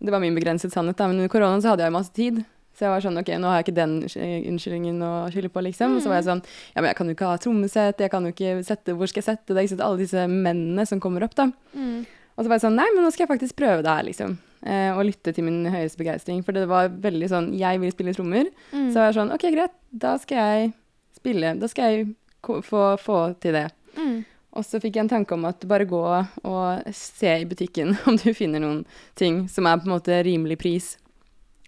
[0.05, 1.09] Det var min begrenset sannhet, da.
[1.09, 2.43] Men under koronaen så hadde jeg masse tid.
[2.77, 5.97] Så jeg var sånn, ok, nå har jeg ikke den unnskyldningen å skylde på, liksom.
[5.97, 5.99] Mm.
[6.05, 8.31] så var jeg sånn, ja, men jeg kan jo ikke ha trommesett, jeg kan jo
[8.31, 9.65] ikke sette, hvor skal jeg sette det?
[9.65, 9.83] Ikke sant?
[9.85, 11.49] Alle disse mennene som kommer opp, da.
[11.75, 12.05] Mm.
[12.35, 14.37] Og så var jeg sånn, nei, men nå skal jeg faktisk prøve det her, liksom.
[14.61, 16.41] Eh, og lytte til min høyeste begeistring.
[16.45, 18.49] For det var veldig sånn, jeg vil spille trommer.
[18.71, 18.89] Mm.
[18.91, 20.73] Så var jeg sånn, ok, greit, da skal jeg
[21.17, 21.55] spille.
[21.61, 22.11] Da skal jeg
[22.67, 23.67] få, få til det.
[23.97, 24.21] Mm.
[24.51, 28.17] Og så fikk jeg en tanke om at bare gå og se i butikken om
[28.19, 28.83] du finner noen
[29.19, 30.95] ting som er på en måte rimelig pris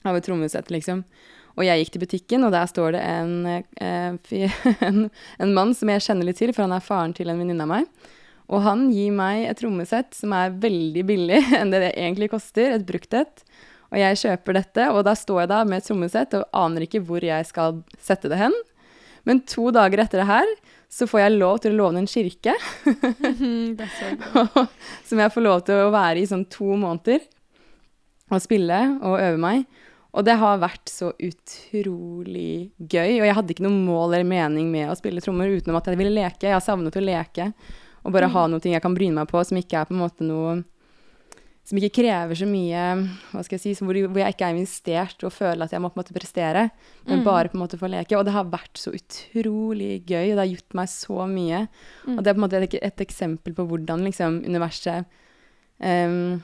[0.03, 1.05] av et trommesett, liksom.
[1.53, 4.33] Og jeg gikk til butikken, og der står det en, eh,
[4.89, 5.05] en,
[5.39, 7.71] en mann som jeg kjenner litt til, for han er faren til en venninne av
[7.71, 8.13] meg.
[8.51, 12.75] Og han gir meg et trommesett som er veldig billig enn det det egentlig koster,
[12.75, 13.45] et brukt et.
[13.93, 17.03] Og jeg kjøper dette, og da står jeg da med et trommesett og aner ikke
[17.05, 18.55] hvor jeg skal sette det hen.
[19.23, 20.49] Men to dager etter det her
[20.91, 24.17] så får jeg lov til å låne en kirke, gøy.
[25.07, 27.23] som jeg får lov til å være i sånn to måneder
[28.33, 29.63] og spille og øve meg.
[30.13, 33.21] Og det har vært så utrolig gøy.
[33.21, 35.97] Og jeg hadde ikke noe mål eller mening med å spille trommer utenom at jeg
[35.97, 36.45] ville leke.
[36.45, 37.49] Jeg har savnet å leke
[38.03, 40.25] og bare ha noe jeg kan bryne meg på som ikke er på en måte
[40.27, 40.63] noe
[41.63, 42.79] Som ikke krever så mye
[43.31, 45.79] hva skal jeg si, som hvor, hvor jeg ikke er investert og føler at jeg
[45.79, 46.63] må på en måte prestere,
[47.07, 47.23] men Mm.
[47.23, 48.17] bare på en måte få leke.
[48.19, 51.61] Og det har vært så utrolig gøy, og det har gjort meg så mye.
[52.05, 52.17] Mm.
[52.17, 55.05] Og det er på en måte et, et eksempel på hvordan liksom, universet
[55.79, 56.43] em,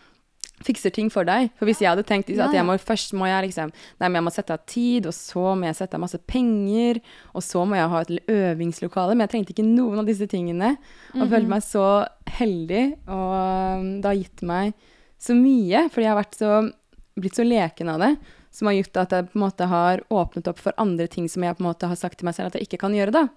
[0.63, 1.49] fikser ting for deg.
[1.57, 4.23] For hvis jeg hadde tenkt at jeg må, først må jeg liksom Nei, men jeg
[4.23, 6.99] må sette av tid, og så må jeg sette av masse penger,
[7.33, 9.15] og så må jeg ha et øvingslokale.
[9.15, 10.77] Men jeg trengte ikke noen av disse tingene.
[11.15, 11.29] Og Mhm.
[11.29, 14.73] følte meg så heldig, og um, det har gitt meg
[15.19, 15.89] så mye.
[15.89, 16.71] Fordi jeg har så,
[17.19, 18.17] blitt så leken av det.
[18.51, 21.43] Som har gjort at jeg på en måte har åpnet opp for andre ting som
[21.43, 23.11] jeg på en måte har sagt til meg selv at jeg ikke kan gjøre.
[23.11, 23.27] da.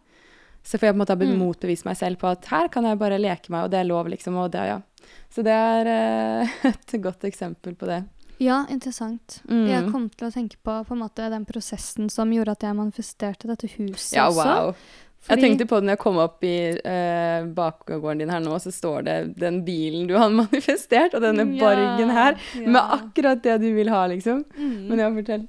[0.64, 1.38] Så får jeg på en måte ha Mm.
[1.38, 4.06] motbevist meg selv på at her kan jeg bare leke meg, og det er lov,
[4.08, 4.36] liksom.
[4.36, 4.80] Og det, ja.
[5.32, 8.02] Så det er eh, et godt eksempel på det.
[8.42, 9.40] Ja, interessant.
[9.48, 9.66] Mm.
[9.70, 13.46] Jeg kom til å tenke på, på måte, den prosessen som gjorde at jeg manifesterte
[13.50, 14.48] dette huset Ja, også.
[14.48, 14.74] wow.
[15.22, 18.56] Fordi- Jeg tenkte på det når jeg kom opp i eh, bakgården din her nå,
[18.58, 22.34] så står det den bilen du har manifestert, og denne borgen her,
[22.66, 24.42] med akkurat det du vil ha, liksom.
[24.58, 24.88] Mm.
[24.88, 25.46] Men ja, fortell.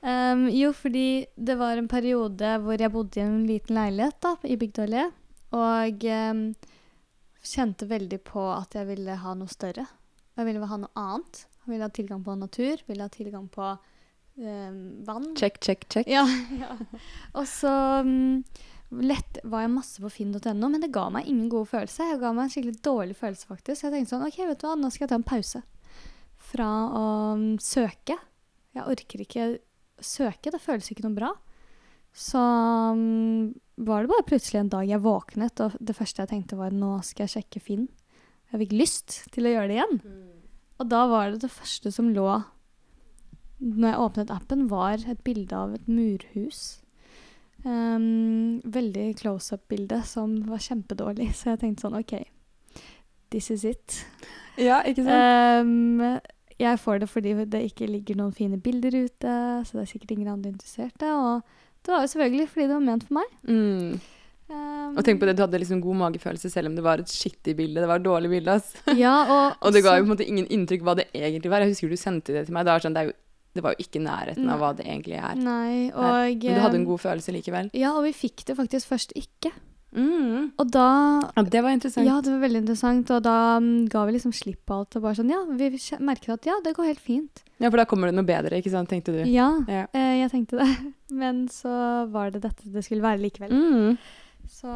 [0.00, 4.36] Um, jo, fordi det var en periode hvor jeg bodde i en liten leilighet da,
[4.48, 5.02] i Bygdøyli,
[5.58, 6.44] og um,
[7.44, 9.86] kjente veldig på at jeg ville ha noe større.
[10.36, 11.44] Jeg ville ha noe annet.
[11.60, 14.76] Jeg ville ha tilgang på natur, ville ha tilgang på eh,
[15.06, 15.30] vann.
[15.38, 16.08] Check, check, check.
[16.10, 16.24] Ja,
[16.62, 16.76] ja.
[17.36, 17.72] Og så
[18.04, 18.40] um,
[19.04, 22.08] lett var jeg masse på finn.no, men det ga meg ingen god følelse.
[22.12, 23.84] Jeg ga meg en skikkelig dårlig følelse, faktisk.
[23.84, 25.62] Jeg tenkte sånn, ok, vet du hva, nå skal jeg ta en pause
[26.50, 27.04] fra å
[27.36, 28.16] um, søke.
[28.74, 29.46] Jeg orker ikke
[30.00, 31.30] søke, det føles ikke noe bra.
[32.16, 36.58] Så um, var det bare plutselig en dag jeg våknet, og det første jeg tenkte
[36.58, 37.88] var, nå skal jeg sjekke Finn.
[38.50, 40.00] Jeg fikk lyst til å gjøre det igjen.
[40.80, 42.40] Og da var det det første som lå
[43.60, 46.80] når jeg åpnet appen, var et bilde av et murhus.
[47.60, 52.14] Um, veldig close-up-bilde som var kjempedårlig, så jeg tenkte sånn OK,
[53.32, 53.98] this is it.
[54.56, 55.68] Ja, ikke sant?
[55.68, 56.20] Um,
[56.60, 59.34] jeg får det fordi det ikke ligger noen fine bilder ute,
[59.64, 61.12] så det er sikkert ingen andre interesserte.
[61.12, 61.44] Og
[61.86, 63.36] det var jo selvfølgelig fordi det var ment for meg.
[63.48, 64.00] Mm.
[64.50, 67.12] Um, Og tenk på det, du hadde liksom god magefølelse selv om det var et
[67.12, 67.78] skittig bilde.
[67.78, 68.72] Det var et dårlig bilde, ass.
[68.98, 71.62] Ja, og, Og det ga jo på en måte ingen inntrykk hva det egentlig var.
[71.62, 72.66] Jeg husker du sendte det til meg.
[72.66, 73.16] Det var, sånn, det er jo,
[73.54, 75.38] det var jo ikke nærheten av hva det egentlig er.
[75.38, 76.04] Nei, og
[76.42, 77.70] Men du hadde en um, god følelse likevel.
[77.78, 79.54] Ja, og vi fikk det faktisk først ikke.
[79.96, 80.52] Mm.
[80.60, 80.84] Og da
[81.36, 82.06] Ja, det var interessant.
[82.06, 84.94] Ja, det var veldig interessant, og da um, ga vi liksom slipp på alt.
[84.96, 85.70] Og bare sånn, ja, vi
[86.06, 87.42] merket at ja, det går helt fint.
[87.58, 89.24] Ja, for da kommer det noe bedre, ikke sant, tenkte du.
[89.30, 89.86] Ja, Ja.
[89.92, 90.70] eh, jeg tenkte det.
[91.22, 93.50] Men så var det dette det skulle være likevel.
[93.50, 93.98] Mm.
[94.50, 94.70] Så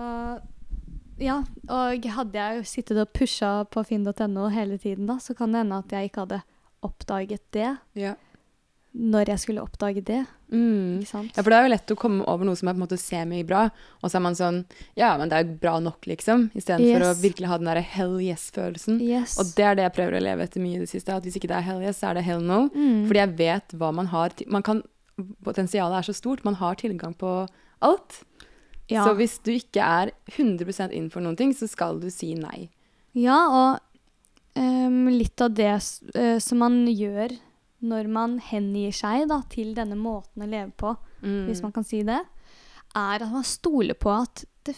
[1.22, 1.38] ja,
[1.70, 5.62] og hadde jeg jo sittet og pusha på finn.no hele tiden da, så kan det
[5.62, 6.40] hende at jeg ikke hadde
[6.84, 8.14] oppdaget det Ja.
[8.94, 10.20] Når jeg skulle oppdage det.
[10.54, 11.00] Mm.
[11.02, 11.32] Ikke sant?
[11.34, 12.98] Ja, for det er jo lett å komme over noe som er på en måte
[13.00, 13.64] semi-bra,
[14.00, 14.60] og så er man sånn
[14.94, 16.44] Ja, men det er jo bra nok, liksom.
[16.54, 17.08] Istedenfor Yes.
[17.08, 19.00] å virkelig ha den derre hell yes-følelsen.
[19.02, 19.34] Yes.
[19.42, 21.10] Og det er det jeg prøver å leve etter mye i det siste.
[21.16, 22.68] At hvis ikke det er hell yes, så er det hell no.
[22.70, 23.06] Mm.
[23.10, 24.82] Fordi jeg vet hva man har man kan,
[25.46, 26.44] Potensialet er så stort.
[26.44, 27.32] Man har tilgang på
[27.82, 28.20] alt.
[28.90, 29.04] ja.
[29.06, 32.68] Så hvis du ikke er 100% inn for noen ting, så skal du si nei.
[33.14, 33.78] Ja, og
[34.58, 35.70] um, litt av det
[36.14, 37.30] eh, som man gjør
[37.84, 41.46] når man hengir seg da, til denne måten å leve på, Mm.
[41.48, 42.18] hvis man kan si det,
[42.94, 44.74] er at man stoler på at, det,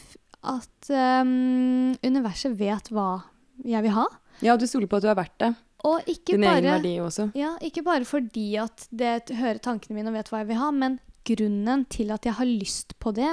[0.46, 0.90] at
[1.22, 3.24] um, universet vet hva
[3.66, 4.04] jeg vil ha.
[4.44, 5.50] Ja, du stoler på at du er verdt det.
[5.86, 7.28] Og ikke Din egen verdi også.
[7.34, 10.70] ja, ikke bare fordi at det hører tankene mine og vet hva jeg vil ha,
[10.70, 13.32] men grunnen til at jeg har lyst på det,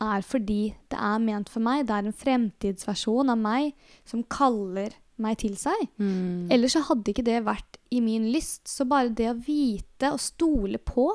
[0.00, 1.86] er fordi det er ment for meg.
[1.88, 3.72] Det er en fremtidsversjon av meg
[4.08, 5.86] som kaller meg til seg.
[5.98, 6.48] Mm.
[6.50, 8.66] Ellers så hadde ikke det vært i min lyst.
[8.68, 11.08] Så bare det å vite og stole på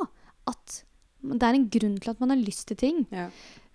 [0.48, 0.82] at
[1.26, 3.30] det er en grunn til at man har lyst til ting, Ja.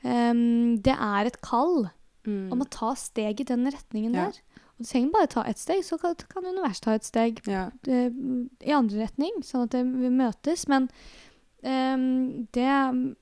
[0.05, 1.91] um, det er et kall
[2.27, 2.53] Mm.
[2.53, 4.27] om å ta steg i den retningen Ja.
[4.27, 4.41] der.
[4.79, 7.71] Og du trenger bare ta ett steg, så kan, kan universet ta et steg Ja.
[7.89, 8.11] eh,
[8.61, 10.69] i andre retning, sånn at det, vi møtes.
[10.69, 10.91] Men
[11.65, 13.17] um, det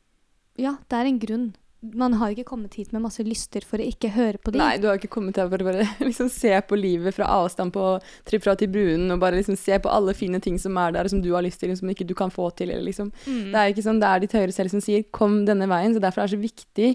[0.59, 1.55] Ja, det er en grunn.
[1.81, 4.59] Man har ikke kommet hit med masse lyster for å ikke høre på dem.
[4.59, 7.71] Nei, du har ikke kommet her for å bare liksom se på livet fra avstand
[7.73, 7.85] på
[8.27, 11.07] tripp fra til brunen, og bare liksom se på alle fine ting som er der,
[11.13, 13.13] som du har lyst til, som ikke du kan få til, eller liksom.
[13.29, 13.53] Mm.
[13.55, 16.03] Det er ikke sånn, det er ditt høyre selv som sier 'kom denne veien', så
[16.03, 16.91] derfor er det så viktig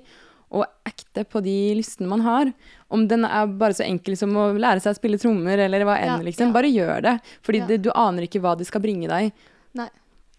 [0.54, 2.52] å acte på de lystene man har.
[2.92, 5.96] Om den er bare så enkel som å lære seg å spille trommer, eller hva
[5.98, 6.52] enn, Ja, liksom.
[6.52, 6.54] ja.
[6.54, 7.16] Bare gjør det.
[7.42, 7.66] Fordi Ja.
[7.68, 9.32] det, du aner ikke hva det skal bringe deg.
[9.74, 9.90] Nei,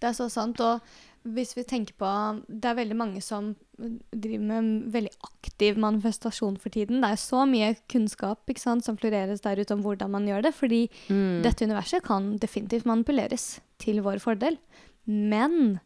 [0.01, 0.61] Det er så sant.
[0.61, 0.81] Og
[1.25, 2.09] hvis vi tenker på
[2.49, 7.01] Det er veldig mange som driver med en veldig aktiv manifestasjon for tiden.
[7.01, 10.55] Det er så mye kunnskap sant, som floreres der ute om hvordan man gjør det.
[10.55, 11.43] Fordi Mm.
[11.43, 14.59] dette universet kan definitivt manipuleres til vår fordel.
[15.07, 15.81] Men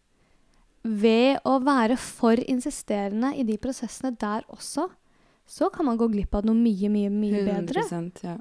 [0.84, 4.88] ved å være for insisterende i de prosessene der også,
[5.46, 7.82] så kan man gå glipp av noe mye, mye, mye bedre.
[7.88, 8.36] 100%, ja.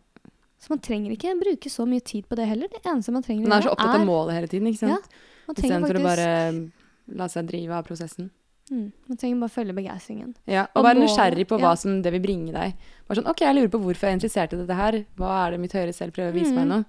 [0.59, 2.67] Så man trenger ikke bruke så mye tid på det heller.
[2.67, 5.07] Det eneste man trenger å Man er så opptatt av målet hele tiden, ikke sant?
[5.47, 5.99] man trenger faktisk...
[5.99, 6.71] å bare
[7.15, 8.29] la seg drive av prosessen.
[8.69, 10.33] Mm, man trenger bare følge begeistringen.
[10.45, 11.75] Ja, Og og være nysgjerrig på hva ja.
[11.75, 12.73] som det vil bringe deg.
[13.07, 15.05] Bare sånn, ok, jeg lurer på hvorfor jeg er interessert i dette her.
[15.15, 16.69] Hva er det mitt høyre selv prøver å vise meg Mm.
[16.73, 16.85] nå?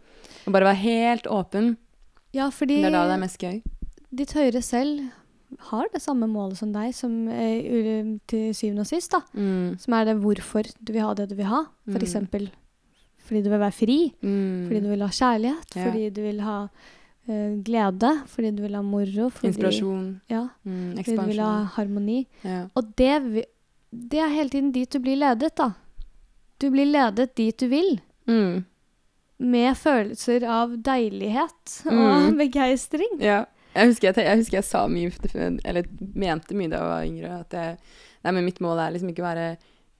[0.48, 1.76] Og bare være helt åpen.
[2.34, 3.62] Ja, fordi Det er da det er mest gøy.
[4.12, 5.10] ditt høyre selv
[5.70, 9.20] har det samme målet som deg, som eh, til syvende og sist, da.
[9.34, 9.78] Mm.
[9.80, 11.62] Som er det hvorfor du vil ha det du vil ha.
[11.86, 12.02] For Mm.
[12.02, 12.50] eksempel
[13.24, 14.68] fordi du vil være fri, Mm.
[14.68, 15.84] fordi du vil ha kjærlighet, Ja.
[15.84, 16.68] fordi du vil ha
[17.28, 19.28] glede, fordi du vil ha moro.
[19.30, 20.20] Fordi, Inspirasjon.
[20.32, 20.96] Ja, Mm.
[20.96, 22.26] fordi du vil ha harmoni.
[22.44, 22.66] Ja.
[22.74, 23.44] Og det,
[23.92, 25.70] det er hele tiden dit du blir ledet, da.
[26.60, 28.00] Du blir ledet dit du vil.
[28.28, 28.64] Mm.
[29.40, 32.38] med følelser av deilighet og Mm.
[32.40, 33.20] begeistring.
[33.22, 33.44] Ja.
[33.76, 35.12] Jeg husker jeg, jeg husker jeg sa mye,
[35.64, 35.84] eller
[36.16, 37.76] mente mye da jeg var yngre, at jeg,
[38.24, 39.56] nei, men mitt mål er liksom ikke å være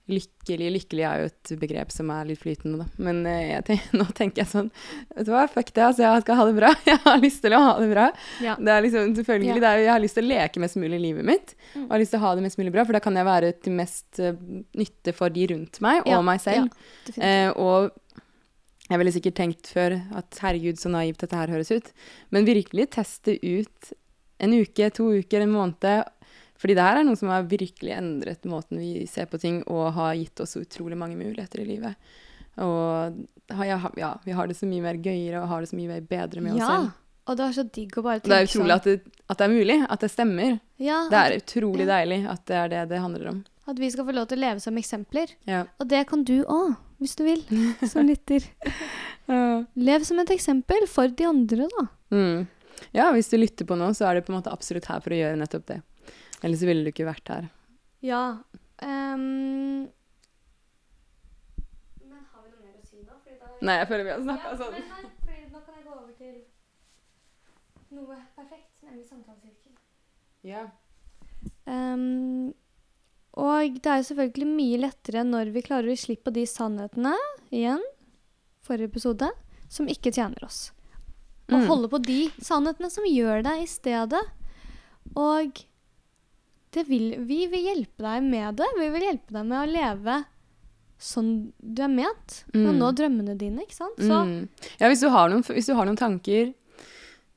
[0.09, 0.67] lykkelig.
[0.75, 3.03] Lykkelig er jo et begrep som er litt flytende, da.
[3.05, 4.71] Men eh, jeg tenk, nå tenker jeg sånn
[5.13, 6.03] Vet du hva, fuck det, altså.
[6.07, 6.71] Jeg skal ha det bra.
[6.89, 8.07] Jeg har lyst til å ha det bra.
[8.45, 8.57] Ja.
[8.59, 9.59] Det er liksom, selvfølgelig, Ja.
[9.61, 11.55] det er, Jeg har lyst til å leke mest mulig i livet mitt.
[11.75, 11.85] Mm.
[11.87, 13.53] Og har lyst til å ha det mest mulig bra, for da kan jeg være
[13.63, 14.43] til mest eh,
[14.81, 16.73] nytte for de rundt meg og Ja, meg selv.
[17.15, 17.91] Eh, og
[18.89, 21.91] jeg ville sikkert tenkt før at herregud, så naivt dette her høres ut.
[22.33, 23.91] Men virkelig teste ut
[24.41, 25.85] en uke, to uker, en måned.
[26.59, 29.93] Fordi det her er noe som har virkelig endret måten vi ser på ting, og
[29.95, 32.09] har gitt oss utrolig mange muligheter i livet.
[32.59, 36.01] Og ja, vi har det så mye mer gøyere og har det så mye mer
[36.09, 36.73] bedre med oss ja.
[36.73, 36.97] selv.
[37.29, 38.33] Og det er så digg å bare tenke sånn.
[38.33, 40.51] Det er utrolig at det, at det er mulig, at det stemmer.
[40.57, 41.89] sånn ja, Det er at, utrolig ja.
[41.93, 43.41] deilig at det er det det handler om.
[43.69, 45.33] at vi skal få lov til å leve som eksempler.
[45.45, 45.63] Ja.
[45.77, 47.43] Og det kan du òg, hvis du vil,
[47.91, 48.47] som lytter.
[49.29, 51.85] Lev som et eksempel for de andre, da.
[52.09, 52.47] Mm.
[52.95, 55.13] Ja, hvis du lytter på noe, så er du på en måte absolutt her for
[55.13, 55.79] å gjøre nettopp det.
[56.43, 57.49] Ellers ville du ikke vært her.
[58.05, 58.21] Ja.
[58.79, 59.89] Um...
[61.99, 63.17] men har vi noe mer å si nå?
[63.27, 64.71] Da Nei, jeg føler vi har snakka Ja, sånn.
[64.77, 65.03] men her,
[65.51, 66.37] nå kan jeg gå over til
[67.97, 69.75] noe perfekt, nemlig samtalesirkel.
[70.47, 70.63] Ja.
[71.67, 72.53] Um,
[73.39, 76.45] og det er jo selvfølgelig mye lettere når vi klarer å gi slipp på de
[76.49, 77.15] sannhetene,
[77.51, 77.83] igjen,
[78.65, 79.29] forrige episode,
[79.71, 80.69] som ikke tjener oss.
[81.49, 81.65] Å Mm.
[81.67, 84.21] holde på de sannhetene som gjør det i stedet.
[85.17, 85.63] Og
[86.73, 88.67] vil, vi vil hjelpe deg med det.
[88.77, 90.23] Vi vil hjelpe deg med å leve
[90.99, 92.43] sånn du er ment.
[92.53, 92.65] Mm.
[92.65, 92.77] Mm.
[92.77, 93.97] nå drømmene dine, ikke sant?
[93.97, 94.47] Så Mm.
[94.79, 96.53] Ja, hvis du, har noen, hvis du har noen tanker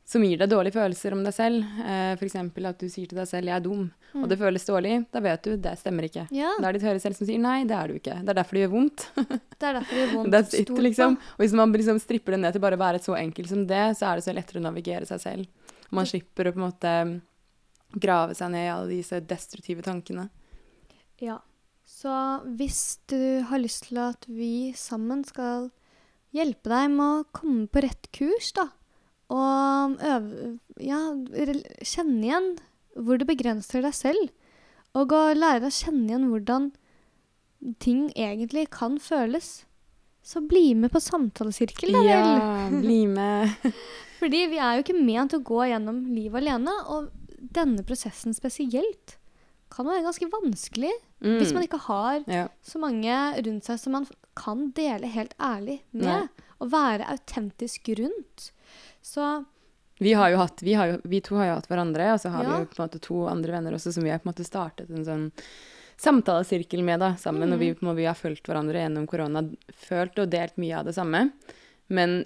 [0.04, 2.34] som gir deg dårlige følelser om deg selv, eh, f.eks.
[2.36, 4.24] at du sier til deg selv 'jeg er dum', Mm.
[4.24, 6.28] og det føles dårlig, da vet du det stemmer ikke.
[6.30, 8.20] ja, Da er ditt høyre selv som sier 'nei, det er du ikke'.
[8.20, 9.06] Det er derfor det gjør vondt.
[9.16, 10.30] det er derfor det gjør vondt.
[10.32, 11.12] That's it, liksom.
[11.16, 13.96] Og hvis man liksom stripper det ned til bare å være så enkelt som det,
[13.96, 15.46] så er det så lettere å navigere seg selv.
[15.90, 17.22] Man slipper å på en måte
[17.94, 20.28] grave seg ned i alle disse destruktive tankene.
[21.22, 21.40] Ja.
[21.86, 22.12] Så
[22.58, 25.70] hvis du har lyst til at vi sammen skal
[26.32, 28.68] hjelpe deg med å komme på rett kurs, da,
[29.32, 30.98] og øve Ja,
[31.86, 32.48] kjenne igjen
[32.98, 34.32] hvor det begrenser deg selv,
[34.98, 36.70] og å lære deg å kjenne igjen hvordan
[37.80, 39.62] ting egentlig kan føles,
[40.22, 42.10] så bli med på samtalesirkel, da vel.
[42.10, 43.54] Ja, bli med.
[44.20, 47.08] Fordi vi er jo ikke ment å gå gjennom livet alene, og
[47.42, 49.16] denne prosessen spesielt
[49.72, 51.36] kan være ganske vanskelig Mm.
[51.38, 52.48] hvis man ikke har ja.
[52.66, 53.14] så mange
[53.46, 56.02] rundt seg som man kan dele helt ærlig med.
[56.26, 56.48] Nei.
[56.58, 58.48] Og være autentisk rundt.
[59.02, 59.44] Så
[60.02, 62.32] Vi, har jo hatt, vi, har jo, vi to har jo hatt hverandre, og så
[62.34, 62.56] har Ja.
[62.56, 64.44] vi jo på en måte to andre venner også som vi har på en måte
[64.44, 65.32] startet en sånn
[66.02, 67.52] samtalesirkel med da, sammen.
[67.54, 69.44] Og vi, vi har fulgt hverandre gjennom korona,
[69.86, 71.28] følt og delt mye av det samme.
[71.88, 72.24] Men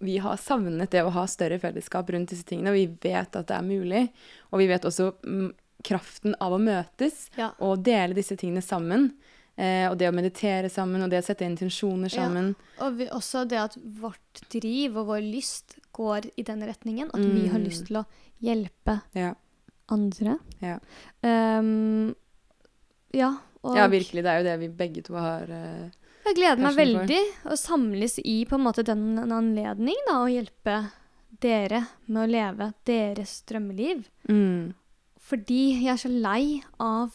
[0.00, 3.46] vi har savnet det å ha større fellesskap rundt disse tingene, og vi vet at
[3.48, 4.04] det er mulig.
[4.52, 5.48] Og vi vet også mm,
[5.84, 7.52] kraften av å møtes ja.
[7.62, 9.10] og dele disse tingene sammen.
[9.58, 12.22] Eh, og det å meditere sammen, og det å sette intensjoner Ja.
[12.22, 12.52] sammen.
[12.80, 17.10] Og vi, også det at vårt driv og vår lyst går i den retningen.
[17.12, 17.64] At vi har Mm.
[17.66, 18.06] lyst til å
[18.40, 19.34] hjelpe Ja.
[19.90, 20.38] andre.
[20.62, 20.78] Ja.
[21.24, 22.14] Um,
[23.12, 23.32] ja.
[23.64, 24.22] Og ja, virkelig.
[24.22, 25.90] Det er jo det vi begge to har eh,
[26.26, 30.28] Jeg gleder meg veldig å samles i på en måte den en anledning da, å
[30.30, 30.90] hjelpe
[31.40, 34.04] dere med å leve deres drømmeliv.
[34.28, 34.74] mm.
[35.28, 37.12] Fordi jeg er så lei av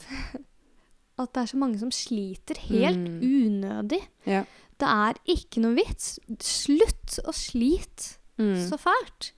[1.22, 3.22] at det er så mange som sliter helt Mm.
[3.24, 4.02] unødig.
[4.26, 4.44] Ja.
[4.78, 6.20] Det er ikke noe vits.
[6.40, 8.56] Slutt å slite Mm.
[8.70, 9.32] så fælt.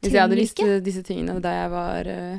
[0.00, 2.38] Hvis jeg hadde visst disse tingene da jeg var uh,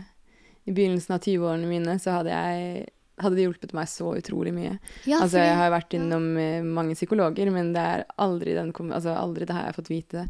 [0.68, 2.88] i begynnelsen av 20-årene mine, så hadde, jeg,
[3.20, 4.78] hadde det hjulpet meg så utrolig mye.
[5.06, 6.62] Ja, altså, jeg har vært innom ja.
[6.64, 10.26] mange psykologer, men det er aldri, den, altså, aldri det har jeg fått vite.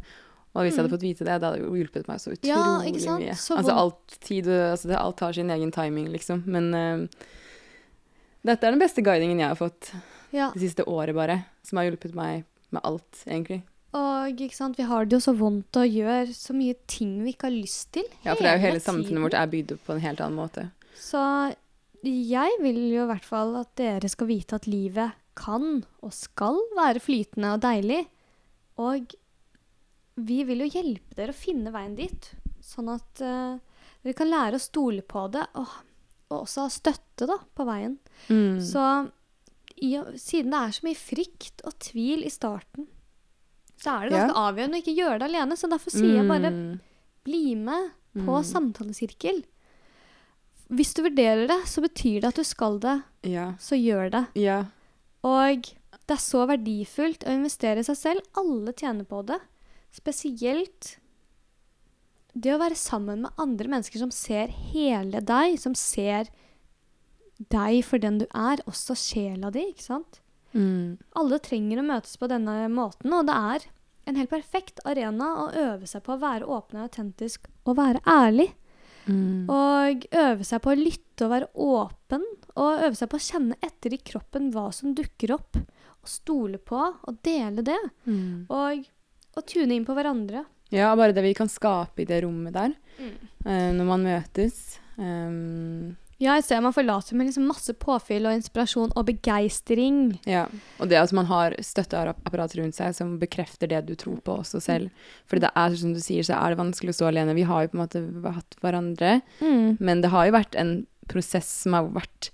[0.50, 0.96] Og hvis jeg hadde Mm.
[0.96, 3.34] fått vite det, det hadde jo hjulpet meg så utrolig Ja, mye.
[3.38, 6.42] Så altså, alt, tid, altså, det, alt har sin egen timing, liksom.
[6.46, 7.26] Men uh,
[8.42, 9.92] dette er den beste guidingen jeg har fått
[10.34, 10.50] ja.
[10.54, 11.44] det siste året, bare.
[11.62, 13.62] Som har hjulpet meg med alt, egentlig.
[13.94, 14.78] Og ikke sant?
[14.78, 17.90] vi har det jo så vondt og gjør så mye ting vi ikke har lyst
[17.96, 18.06] til.
[18.22, 20.38] Ja, for det er jo hele samfunnet vårt er bygd opp på en helt annen
[20.38, 20.68] måte.
[20.98, 21.22] Så
[22.02, 26.58] jeg vil jo i hvert fall at dere skal vite at livet kan og skal
[26.76, 28.06] være flytende og deilig.
[28.80, 29.14] Og
[30.20, 32.30] vi vil jo hjelpe dere å finne veien dit,
[32.64, 33.56] sånn at uh,
[34.04, 35.68] dere kan lære å stole på det, og,
[36.30, 37.98] og også ha støtte da, på veien.
[38.28, 38.60] Mm.
[38.64, 38.84] Så
[39.80, 42.88] i, siden det er så mye frykt og tvil i starten,
[43.80, 44.26] så er det Ja.
[44.48, 45.56] avgjørende å ikke gjøre det alene.
[45.56, 46.80] Så derfor sier jeg bare Mm.
[47.24, 48.44] bli med på Mm.
[48.44, 49.38] samtalesirkel.
[50.70, 53.54] Hvis du vurderer det, så betyr det at du skal det, Ja.
[53.58, 54.24] så gjør det.
[54.38, 54.60] Ja.
[55.26, 55.62] Og
[56.06, 58.20] det er så verdifullt å investere i seg selv.
[58.38, 59.40] Alle tjener på det.
[59.90, 60.96] Spesielt
[62.34, 66.30] det å være sammen med andre mennesker som ser hele deg, som ser
[67.50, 70.20] deg for den du er, også sjela di, ikke sant?
[70.54, 70.98] Mm.
[71.18, 73.66] Alle trenger å møtes på denne måten, og det er
[74.10, 78.02] en helt perfekt arena å øve seg på å være åpen og autentisk og være
[78.06, 78.50] ærlig.
[79.10, 79.50] Mm.
[79.50, 82.24] Og øve seg på å lytte og være åpen,
[82.56, 85.58] og øve seg på å kjenne etter i kroppen hva som dukker opp,
[86.00, 87.78] og stole på og dele det.
[88.06, 88.46] Mm.
[88.48, 88.86] Og,
[89.36, 90.44] og tune inn på hverandre.
[90.70, 93.14] Ja, bare det vi kan skape i det rommet der, Mm.
[93.46, 94.56] uh, når man møtes.
[95.00, 100.18] Um, Ja, i stedet man forlater med liksom masse påfyll og inspirasjon og begeistring.
[100.28, 100.46] ja.
[100.78, 104.60] Og det at man har støtteapparat rundt seg som bekrefter det du tror på også
[104.60, 104.90] selv.
[105.26, 107.34] Fordi det er, som du sier, så er det vanskelig å stå alene.
[107.38, 109.78] Vi har jo på en måte hatt hverandre, Mm.
[109.80, 112.30] men det har jo vært en prosess som har vært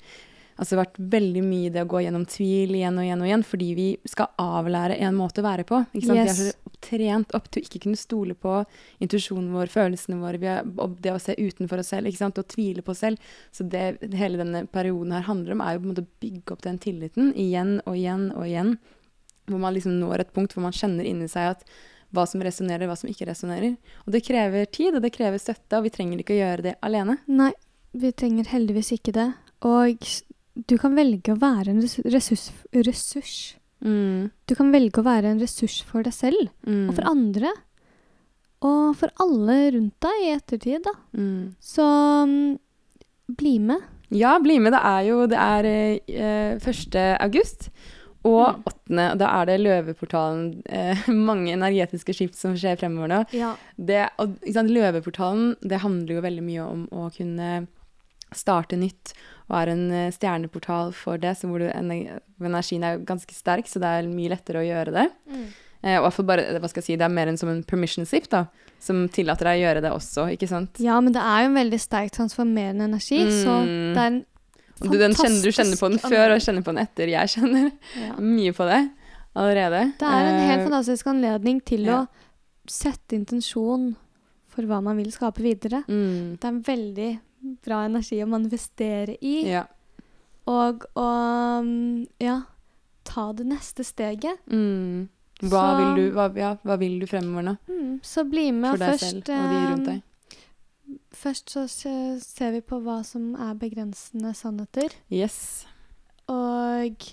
[0.59, 3.67] Altså vært veldig mye det å gå gjennom tvil igjen og igjen og igjen, fordi
[3.77, 5.83] vi skal avlære en måte å være på.
[5.93, 6.17] Ikke sant?
[6.17, 6.55] Yes.
[6.87, 8.59] Trent opp til å ikke kunne stole på
[9.05, 10.71] intuisjonen vår, følelsene våre, er,
[11.03, 12.39] det å se utenfor oss selv, ikke sant?
[12.41, 13.35] og tvile på oss selv.
[13.55, 16.55] Så det hele denne perioden her handler om, er jo på en måte å bygge
[16.55, 18.73] opp den tilliten igjen og igjen og igjen.
[19.47, 21.69] Hvor man liksom når et punkt hvor man kjenner inni seg at
[22.15, 23.77] hva som resonnerer, hva som ikke resonnerer.
[24.07, 26.75] Og det krever tid, og det krever støtte, og vi trenger ikke å gjøre det
[26.87, 27.19] alene.
[27.27, 27.53] Nei,
[27.97, 29.29] vi trenger heldigvis ikke det.
[29.67, 30.07] Og
[30.69, 31.83] du kan velge å være en
[32.13, 33.37] ressurs, ressurs.
[33.85, 34.31] Mm.
[34.49, 36.89] Du kan velge å være en ressurs for deg selv Mm.
[36.89, 37.53] og for andre.
[38.67, 40.95] Og for alle rundt deg i ettertid, da.
[41.17, 41.55] Mm.
[41.61, 41.85] Så
[42.25, 42.59] um,
[43.37, 43.85] bli med.
[44.15, 44.73] Ja, bli med.
[44.73, 46.97] Det er jo det er eh, 1.
[47.21, 47.69] august
[48.27, 48.63] og Mm.
[48.67, 49.13] 8.
[49.13, 50.63] og Da er det Løveportalen.
[50.67, 53.21] Eh, mange energetiske skift som skjer fremover nå.
[53.37, 53.53] Ja.
[53.79, 57.67] Det, og, ikke sant, Løveportalen det handler jo veldig mye om å kunne
[58.35, 59.13] starte nytt
[59.49, 63.79] og er en eh, stjerneportal for det, så hvor du, energien er ganske sterk, så
[63.83, 65.05] det er mye lettere å gjøre det.
[65.87, 68.07] Eh, hvert fall bare, hva skal jeg si, Det er mer enn som en permission
[68.09, 68.47] slip, da,
[68.83, 70.81] som tillater deg å gjøre det også, ikke sant?
[70.83, 73.95] ja, men det er jo en veldig sterk transformerende energi, så Mm.
[73.95, 76.73] det er en fantastisk du, den kjenner, du kjenner på den før og kjenner på
[76.75, 77.09] den etter.
[77.09, 78.15] Jeg kjenner Ja.
[78.37, 78.81] mye på det
[79.37, 79.93] allerede.
[79.99, 82.03] Det er en helt Eh, fantastisk anledning til ja.
[82.03, 82.09] å
[82.69, 83.95] sette intensjon
[84.49, 85.85] for hva man vil skape videre.
[85.87, 87.21] mm, Det er en veldig
[87.65, 89.39] bra energi å manifestere i.
[89.51, 89.67] ja.
[90.47, 91.05] Og å
[91.67, 92.37] mm, ja,
[93.03, 94.39] ta det neste steget.
[94.47, 95.09] Mm.
[95.43, 97.57] Hva, Så- vil du, hva, ja, hva vil du fremover nå?
[97.69, 98.71] Mm, så bli med.
[98.71, 100.03] For deg først, selv og de rundt eh, deg?
[101.17, 101.67] Først så
[102.23, 104.95] ser vi på hva som er begrensende sannheter.
[105.11, 105.67] Yes.
[106.31, 107.09] Og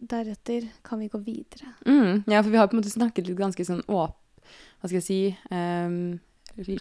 [0.00, 1.74] deretter kan vi gå videre.
[1.86, 4.16] Mm, ja, for vi har på en måte snakket litt ganske sånn åp...
[4.76, 6.20] Hva skal jeg si litt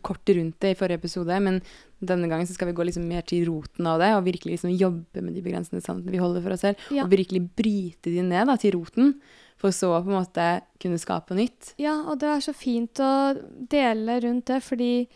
[0.01, 1.61] Kort rundt det i forrige episode, men
[2.03, 4.78] denne gangen så skal vi gå liksom mer til roten av det, og virkelig liksom
[4.78, 7.03] jobbe med de begrensende sannhetene vi holder for oss selv, Ja.
[7.03, 9.15] og virkelig bryte de ned da, til roten,
[9.57, 11.73] for så på en måte kunne skape nytt.
[11.78, 13.36] Ja, og det er så fint å
[13.69, 15.07] dele rundt det, fordi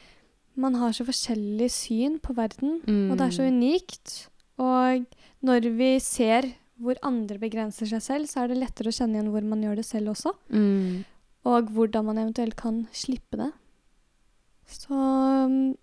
[0.56, 2.82] man har så forskjellig syn på verden,
[3.12, 3.56] og det er så Mm.
[3.62, 4.28] unikt.
[4.58, 5.06] Og
[5.44, 9.32] når vi ser hvor andre begrenser seg selv, så er det lettere å kjenne igjen
[9.32, 11.06] hvor man gjør det selv også, Mm.
[11.46, 13.52] og hvordan man eventuelt kan slippe det.
[14.70, 14.96] Så
[15.50, 15.76] mm,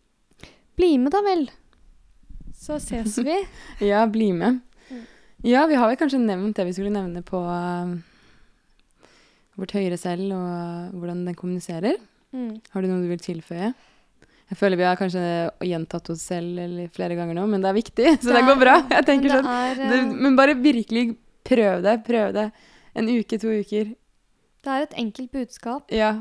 [0.78, 1.47] bli med da vel.
[2.57, 3.37] Så ses vi.
[3.91, 4.61] Ja, bli med.
[4.91, 5.03] Mm.
[5.47, 7.97] Ja, vi har vel kanskje nevnt det vi skulle nevne på uh,
[9.57, 11.99] vårt høyere selv, og hvordan den kommuniserer.
[12.37, 12.57] Mm.
[12.72, 13.72] Har du noe du vil tilføye?
[14.47, 15.22] Jeg føler vi har kanskje
[15.66, 18.61] gjentatt oss selv eller flere ganger nå, men det er viktig, så det, er- går
[18.63, 18.76] bra.
[18.95, 19.49] Jeg tenker men sånn.
[19.50, 21.04] det er, Det, eh, men bare virkelig
[21.46, 21.96] prøv det.
[22.07, 22.46] Prøv det.
[22.96, 23.91] En uke, to uker.
[24.67, 26.13] det er et enkelt budskap, Ja,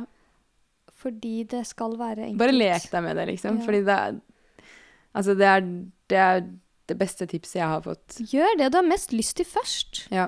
[1.06, 2.42] fordi det skal være enkelt.
[2.42, 3.60] bare lek deg med det, liksom.
[3.62, 3.68] Ja.
[3.70, 4.22] Fordi det er
[5.16, 5.62] Altså, det er,
[6.12, 6.42] det er
[6.92, 8.18] det beste tipset jeg har fått.
[8.34, 10.02] Gjør det du har mest lyst til først.
[10.12, 10.26] Ja.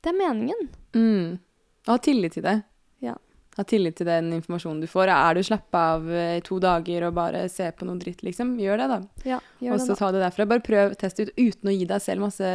[0.00, 0.68] Det er meningen.
[0.94, 1.40] Mm.
[1.88, 2.60] Og ha tillit til det.
[3.02, 3.16] Ja.
[3.58, 5.10] Ha tillit til den informasjonen du får.
[5.12, 8.54] Er du slappa av eh, i to dager og bare ser på noe dritt, liksom,
[8.62, 9.00] gjør det, da.
[9.32, 10.46] Ja, gjør Og så ta det derfra.
[10.54, 12.54] Bare prøv, test ut uten å gi deg selv masse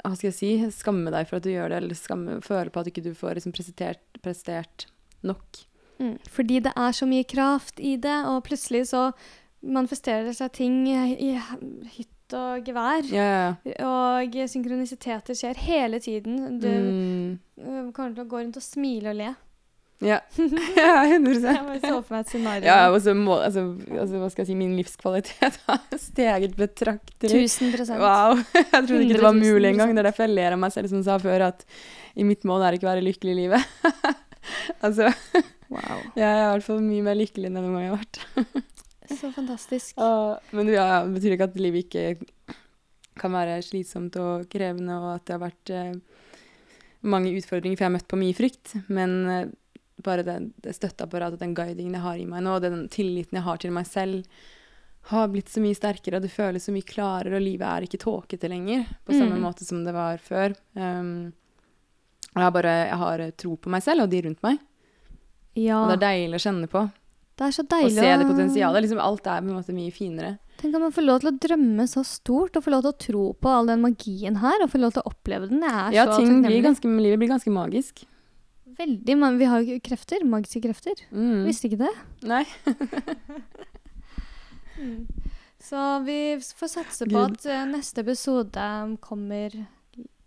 [0.00, 0.50] Hva skal jeg si?
[0.72, 3.36] Skamme deg for at du gjør det, eller skamme, føle på at ikke du får
[3.38, 4.88] liksom prestert, prestert
[5.26, 5.66] nok.
[6.00, 6.18] Mm.
[6.28, 9.06] Fordi det er så mye kraft i det, og plutselig så
[9.66, 11.32] manifesterer det seg ting i,
[11.96, 13.06] hytt og gevær.
[13.14, 13.54] Ja.
[13.86, 16.58] Og synkronisiteter skjer hele tiden.
[16.60, 17.38] Du Mm.
[17.62, 19.34] øh, kommer til å gå rundt og smile og le.
[20.04, 20.18] Ja.
[20.76, 22.66] ja, 100 Jeg bare så for meg et scenario.
[22.68, 27.46] Ja, og så må, altså, altså, hva skal jeg si, min livskvalitet har steget betraktelig.
[27.46, 28.00] 1000 prosent.
[28.04, 28.36] Wow.
[28.52, 29.94] Jeg trodde ikke det var mulig engang.
[29.96, 31.64] Det er derfor jeg ler av meg selv, som sa før, at
[32.16, 33.64] i mitt mål er det ikke å være lykkelig i livet.
[34.84, 35.08] altså,
[35.72, 36.00] Wow.
[36.14, 38.20] jeg er i hvert fall mye mer lykkelig enn jeg noen gang har vært.
[39.20, 39.98] Så fantastisk.
[39.98, 42.56] Uh, men ja, det betyr ikke at livet ikke
[43.16, 46.34] kan være slitsomt og krevende, og at det har vært uh,
[47.06, 48.74] mange utfordringer, for jeg har møtt på mye frykt.
[48.90, 49.46] Men uh,
[50.06, 50.36] bare det,
[50.66, 53.86] det støtteapparatet, den guidingen jeg har i meg nå, den tilliten jeg har til meg
[53.88, 54.26] selv,
[55.12, 58.02] har blitt så mye sterkere, og det føles så mye klarere, og livet er ikke
[58.02, 59.44] tåkete lenger på samme Mm.
[59.46, 60.56] måte som det var før.
[60.74, 61.30] Um,
[62.34, 64.58] og jeg bare jeg har tro på meg selv og de rundt meg,
[65.56, 65.82] Ja.
[65.82, 66.84] og det er deilig å kjenne på.
[67.36, 68.84] Det er så Og deilig se det potensialet.
[68.86, 70.36] Liksom, alt er på en måte mye finere.
[70.56, 73.00] Tenk at man får lov til å drømme så stort, og få lov til å
[73.04, 75.60] tro på all den magien her, og få lov til å oppleve den.
[75.60, 78.06] Er Ja, ting blir ganske, livet blir ganske magisk.
[78.76, 80.96] Veldig, men vi har jo krefter, magiske krefter.
[81.12, 81.44] Mm.
[81.48, 81.94] Visste ikke det.
[82.28, 82.44] Nei.
[85.66, 87.36] Så vi får satse på Gud.
[87.36, 88.66] at eh, neste episode
[89.02, 89.54] kommer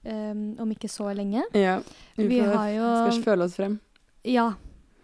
[0.04, 1.46] um, om ikke så lenge.
[1.56, 1.78] Ja.
[2.18, 3.78] Vi, Vi får, har jo skal føle oss frem.
[4.28, 4.50] Ja,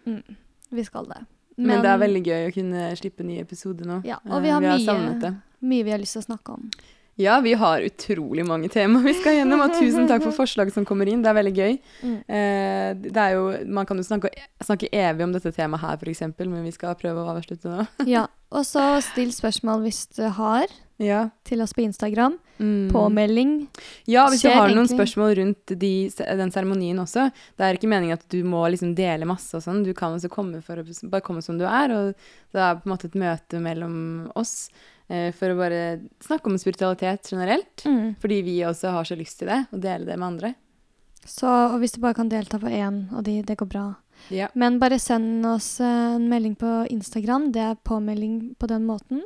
[0.05, 0.35] mm,
[0.71, 1.25] vi skal det.
[1.57, 4.01] Men, det er veldig gøy å kunne slippe ny episode nå.
[4.05, 6.69] Ja, og vi Eh, har mye- mye vi har lyst til å snakke om.
[7.17, 10.83] Ja, vi har utrolig mange temaer vi skal gjennom, og tusen takk for forslag som
[10.87, 11.21] kommer inn.
[11.23, 11.75] Det er veldig gøy.
[12.03, 12.15] Mm.
[12.27, 14.31] Eh, det er jo, man kan jo snakke,
[14.65, 17.85] snakke evig om dette temaet her, f.eks., men vi skal prøve å avslutte nå.
[18.15, 20.67] Ja, og så still spørsmål hvis du har
[21.01, 21.29] Ja.
[21.47, 22.35] til oss på Instagram.
[22.59, 22.89] Mm.
[22.91, 23.53] Påmelding.
[24.07, 24.95] Ja, hvis du har noen egentlig.
[24.99, 25.93] spørsmål rundt de,
[26.39, 27.29] den seremonien også.
[27.55, 29.81] Det er ikke meningen at du må liksom dele masse og sånn.
[29.87, 30.79] Du kan også komme for
[31.11, 32.11] bare komme som du er, og
[32.55, 33.97] det er på en måte et møte mellom
[34.39, 34.69] oss
[35.07, 35.81] for å bare
[36.25, 37.83] snakke om spiritualitet generelt.
[37.85, 38.15] Mm.
[38.21, 40.53] Fordi vi også har så lyst til det, og dele det med andre.
[41.25, 43.85] Så og hvis du bare kan delta på én og de, det går bra.
[44.33, 44.47] Ja.
[44.53, 47.51] Men bare send oss eh, en melding på Instagram.
[47.53, 49.23] Det er påmelding på den måten.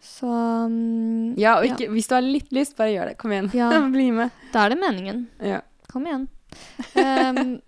[0.00, 3.18] Så mm, Ja, og ikke, hvis du har litt lyst, bare gjør det.
[3.20, 3.50] Kom igjen.
[3.56, 3.70] Ja.
[3.94, 4.36] Bli med.
[4.54, 5.26] Da er det meningen.
[5.44, 5.62] Ja.
[5.92, 6.28] Kom igjen.
[7.00, 7.60] Um,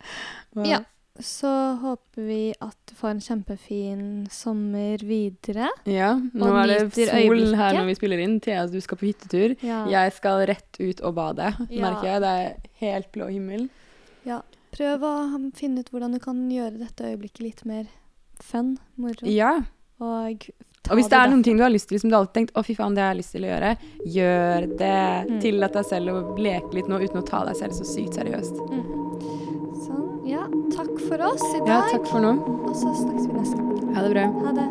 [0.53, 0.67] Wow.
[0.69, 0.79] Ja.
[1.21, 5.69] Så håper vi at du får en kjempefin sommer videre.
[5.85, 7.57] Ja, nå Og er det sol øyeblikket.
[7.61, 8.41] her når vi spiller inn.
[8.41, 9.57] Thea, du skal på hyttetur.
[9.63, 9.83] Ja.
[9.93, 11.83] Jeg skal rett ut og bade, Ja.
[11.85, 12.21] merker jeg.
[12.23, 13.69] Det er helt blå himmel.
[14.25, 14.41] Ja.
[14.73, 17.87] Prøv å finne ut hvordan du kan gjøre dette øyeblikket litt mer
[18.41, 19.27] fun, moro.
[19.29, 19.61] Ja.
[20.01, 20.49] Og,
[20.91, 22.57] Og hvis det er noen ting du har lyst til, som du alltid har tenkt
[22.59, 23.77] å fy faen, det har jeg lyst til å gjøre,
[24.07, 25.31] gjør det.
[25.31, 25.41] Mm.
[25.45, 28.57] Tillat deg selv å leke litt nå uten å ta deg selv så sykt seriøst.
[28.57, 29.22] Sånn.
[30.25, 30.47] Ja,
[30.77, 31.69] takk for oss i dag.
[31.69, 32.33] Ja, takk for nå.
[32.69, 33.95] Og så snakkes vi neste gang.
[33.97, 34.27] Ha det bra.
[34.47, 34.69] Ha det.